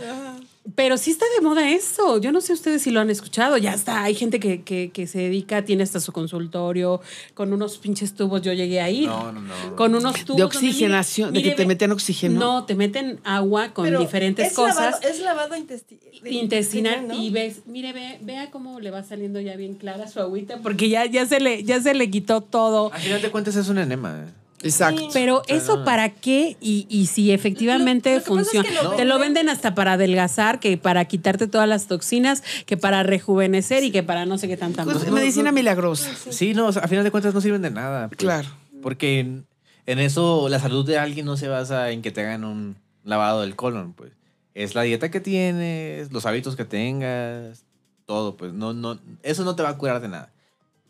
Pero 0.76 0.96
sí 0.96 1.10
está 1.10 1.24
de 1.36 1.44
moda 1.44 1.68
eso. 1.70 2.18
Yo 2.18 2.30
no 2.30 2.40
sé 2.40 2.52
ustedes 2.52 2.82
si 2.82 2.92
lo 2.92 3.00
han 3.00 3.10
escuchado. 3.10 3.56
Ya 3.58 3.72
está. 3.74 4.04
Hay 4.04 4.14
gente 4.14 4.38
que, 4.38 4.62
que, 4.62 4.90
que 4.92 5.08
se 5.08 5.18
dedica, 5.18 5.64
tiene 5.64 5.82
hasta 5.82 5.98
su 5.98 6.12
consultorio 6.12 7.00
con 7.34 7.52
unos 7.52 7.78
pinches 7.78 8.14
tubos. 8.14 8.42
Yo 8.42 8.52
llegué 8.52 8.80
ahí. 8.80 9.06
No, 9.06 9.32
no, 9.32 9.40
no. 9.40 9.76
Con 9.76 9.94
unos 9.96 10.24
tubos. 10.24 10.36
De 10.36 10.42
donde, 10.44 10.58
mire, 10.60 10.68
oxigenación, 10.68 11.32
de 11.32 11.40
mire, 11.40 11.50
que 11.50 11.56
te 11.56 11.66
meten 11.66 11.90
oxígeno. 11.90 12.38
No, 12.38 12.64
te 12.64 12.76
meten 12.76 13.18
agua 13.24 13.74
con 13.74 13.84
Pero 13.86 13.98
diferentes 14.00 14.46
es 14.48 14.52
cosas. 14.54 14.76
Lavado, 14.76 15.02
es 15.02 15.18
lavado 15.20 15.56
intesti- 15.56 15.98
intestinal 16.30 17.08
¿no? 17.08 17.14
y 17.20 17.30
ves, 17.30 17.62
mire, 17.66 17.92
ve, 17.92 18.18
vea 18.20 18.50
cómo 18.52 18.78
le 18.78 18.90
va 18.92 19.02
saliendo 19.02 19.40
ya 19.40 19.56
bien 19.56 19.74
clara 19.74 20.06
su 20.06 20.20
agüita, 20.20 20.58
porque 20.62 20.88
ya, 20.88 21.06
ya 21.06 21.26
se 21.26 21.40
le, 21.40 21.64
ya 21.64 21.80
se 21.80 21.94
le 21.94 22.08
quitó 22.10 22.40
todo. 22.40 22.92
Al 22.92 23.00
final 23.00 23.20
de 23.20 23.30
cuentas 23.32 23.56
es 23.56 23.68
un 23.68 23.78
enema. 23.78 24.26
eh. 24.28 24.41
Exacto. 24.62 25.08
Pero 25.12 25.42
eso 25.48 25.84
para 25.84 26.10
qué 26.10 26.56
y, 26.60 26.86
y 26.88 27.06
si 27.06 27.32
efectivamente 27.32 28.10
Lo- 28.10 28.16
lo 28.18 28.22
que 28.24 28.30
pasa 28.30 28.40
es 28.40 28.46
funciona. 28.48 28.68
que 28.68 28.84
lo 28.84 28.90
Te 28.96 29.04
lo 29.04 29.18
venden- 29.18 29.48
hasta 29.48 29.74
para 29.74 29.94
adelgazar, 29.94 30.60
que 30.60 30.76
para 30.76 31.04
quitarte 31.06 31.46
todas 31.48 31.68
las 31.68 31.86
toxinas, 31.86 32.42
que 32.66 32.76
para 32.76 33.02
rejuvenecer 33.02 33.82
y 33.84 33.90
que 33.90 34.02
para 34.02 34.26
no 34.26 34.38
sé 34.38 34.48
qué 34.48 34.56
tanta 34.56 34.84
Pues, 34.84 34.96
más. 34.98 35.10
medicina 35.10 35.52
milagrosa. 35.52 36.10
Sí, 36.30 36.54
no, 36.54 36.66
o 36.66 36.72
sea, 36.72 36.82
a 36.82 36.88
final 36.88 37.04
de 37.04 37.10
cuentas 37.10 37.34
no 37.34 37.40
sirven 37.40 37.62
de 37.62 37.70
nada. 37.70 38.08
pues. 38.08 38.18
Claro. 38.18 38.48
Porque 38.82 39.20
en, 39.20 39.46
en 39.86 39.98
eso 39.98 40.48
la 40.48 40.58
salud 40.58 40.86
de 40.86 40.98
alguien 40.98 41.26
no 41.26 41.36
se 41.36 41.48
basa 41.48 41.90
en 41.90 42.02
que 42.02 42.10
te 42.10 42.20
hagan 42.20 42.44
un 42.44 42.76
lavado 43.04 43.40
del 43.42 43.56
colon, 43.56 43.92
pues. 43.92 44.12
Es 44.54 44.74
la 44.74 44.82
dieta 44.82 45.10
que 45.10 45.20
tienes, 45.20 46.12
los 46.12 46.26
hábitos 46.26 46.56
que 46.56 46.64
tengas, 46.64 47.64
todo, 48.06 48.36
pues. 48.36 48.52
No, 48.52 48.74
no, 48.74 48.98
eso 49.22 49.44
no 49.44 49.56
te 49.56 49.62
va 49.62 49.70
a 49.70 49.78
curar 49.78 50.00
de 50.00 50.08
nada. 50.08 50.30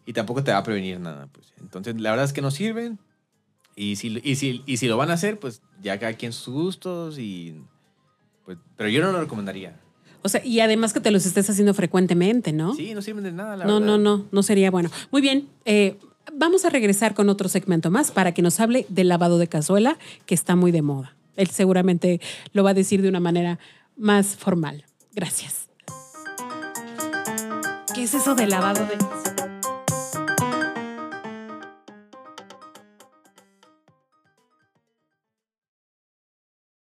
Y 0.04 0.14
tampoco 0.14 0.42
te 0.42 0.50
va 0.50 0.58
a 0.58 0.62
prevenir 0.64 0.98
nada, 0.98 1.28
pues. 1.30 1.46
Entonces, 1.60 2.00
la 2.00 2.10
verdad 2.10 2.24
es 2.26 2.32
que 2.32 2.42
no 2.42 2.50
sirven. 2.50 2.98
Y 3.74 3.96
si, 3.96 4.20
y 4.22 4.36
si, 4.36 4.62
y 4.66 4.76
si 4.76 4.86
lo 4.86 4.96
van 4.96 5.10
a 5.10 5.14
hacer, 5.14 5.38
pues 5.38 5.62
ya 5.82 5.98
cada 5.98 6.12
quien 6.14 6.32
sus 6.32 6.52
gustos 6.52 7.18
y... 7.18 7.62
Pues, 8.44 8.58
pero 8.76 8.88
yo 8.88 9.02
no 9.02 9.12
lo 9.12 9.20
recomendaría. 9.20 9.78
O 10.22 10.28
sea, 10.28 10.44
y 10.44 10.60
además 10.60 10.92
que 10.92 11.00
te 11.00 11.10
los 11.10 11.26
estés 11.26 11.48
haciendo 11.50 11.74
frecuentemente, 11.74 12.52
¿no? 12.52 12.74
Sí, 12.74 12.94
no 12.94 13.02
sirven 13.02 13.24
de 13.24 13.32
nada, 13.32 13.56
la 13.56 13.64
no, 13.64 13.80
verdad. 13.80 13.86
no, 13.86 13.98
no, 13.98 14.26
no 14.30 14.42
sería 14.42 14.70
bueno. 14.70 14.90
Muy 15.10 15.20
bien, 15.20 15.48
eh, 15.64 15.96
vamos 16.32 16.64
a 16.64 16.70
regresar 16.70 17.14
con 17.14 17.28
otro 17.28 17.48
segmento 17.48 17.90
más 17.90 18.10
para 18.10 18.32
que 18.32 18.42
nos 18.42 18.60
hable 18.60 18.86
del 18.88 19.08
lavado 19.08 19.38
de 19.38 19.48
cazuela, 19.48 19.98
que 20.26 20.34
está 20.34 20.54
muy 20.54 20.70
de 20.70 20.82
moda. 20.82 21.16
Él 21.36 21.48
seguramente 21.48 22.20
lo 22.52 22.62
va 22.62 22.70
a 22.70 22.74
decir 22.74 23.02
de 23.02 23.08
una 23.08 23.20
manera 23.20 23.58
más 23.96 24.36
formal. 24.36 24.84
Gracias. 25.14 25.68
¿Qué 27.94 28.04
es 28.04 28.14
eso 28.14 28.34
de 28.34 28.46
lavado 28.46 28.86
de 28.86 28.96
cazuela? 28.96 29.21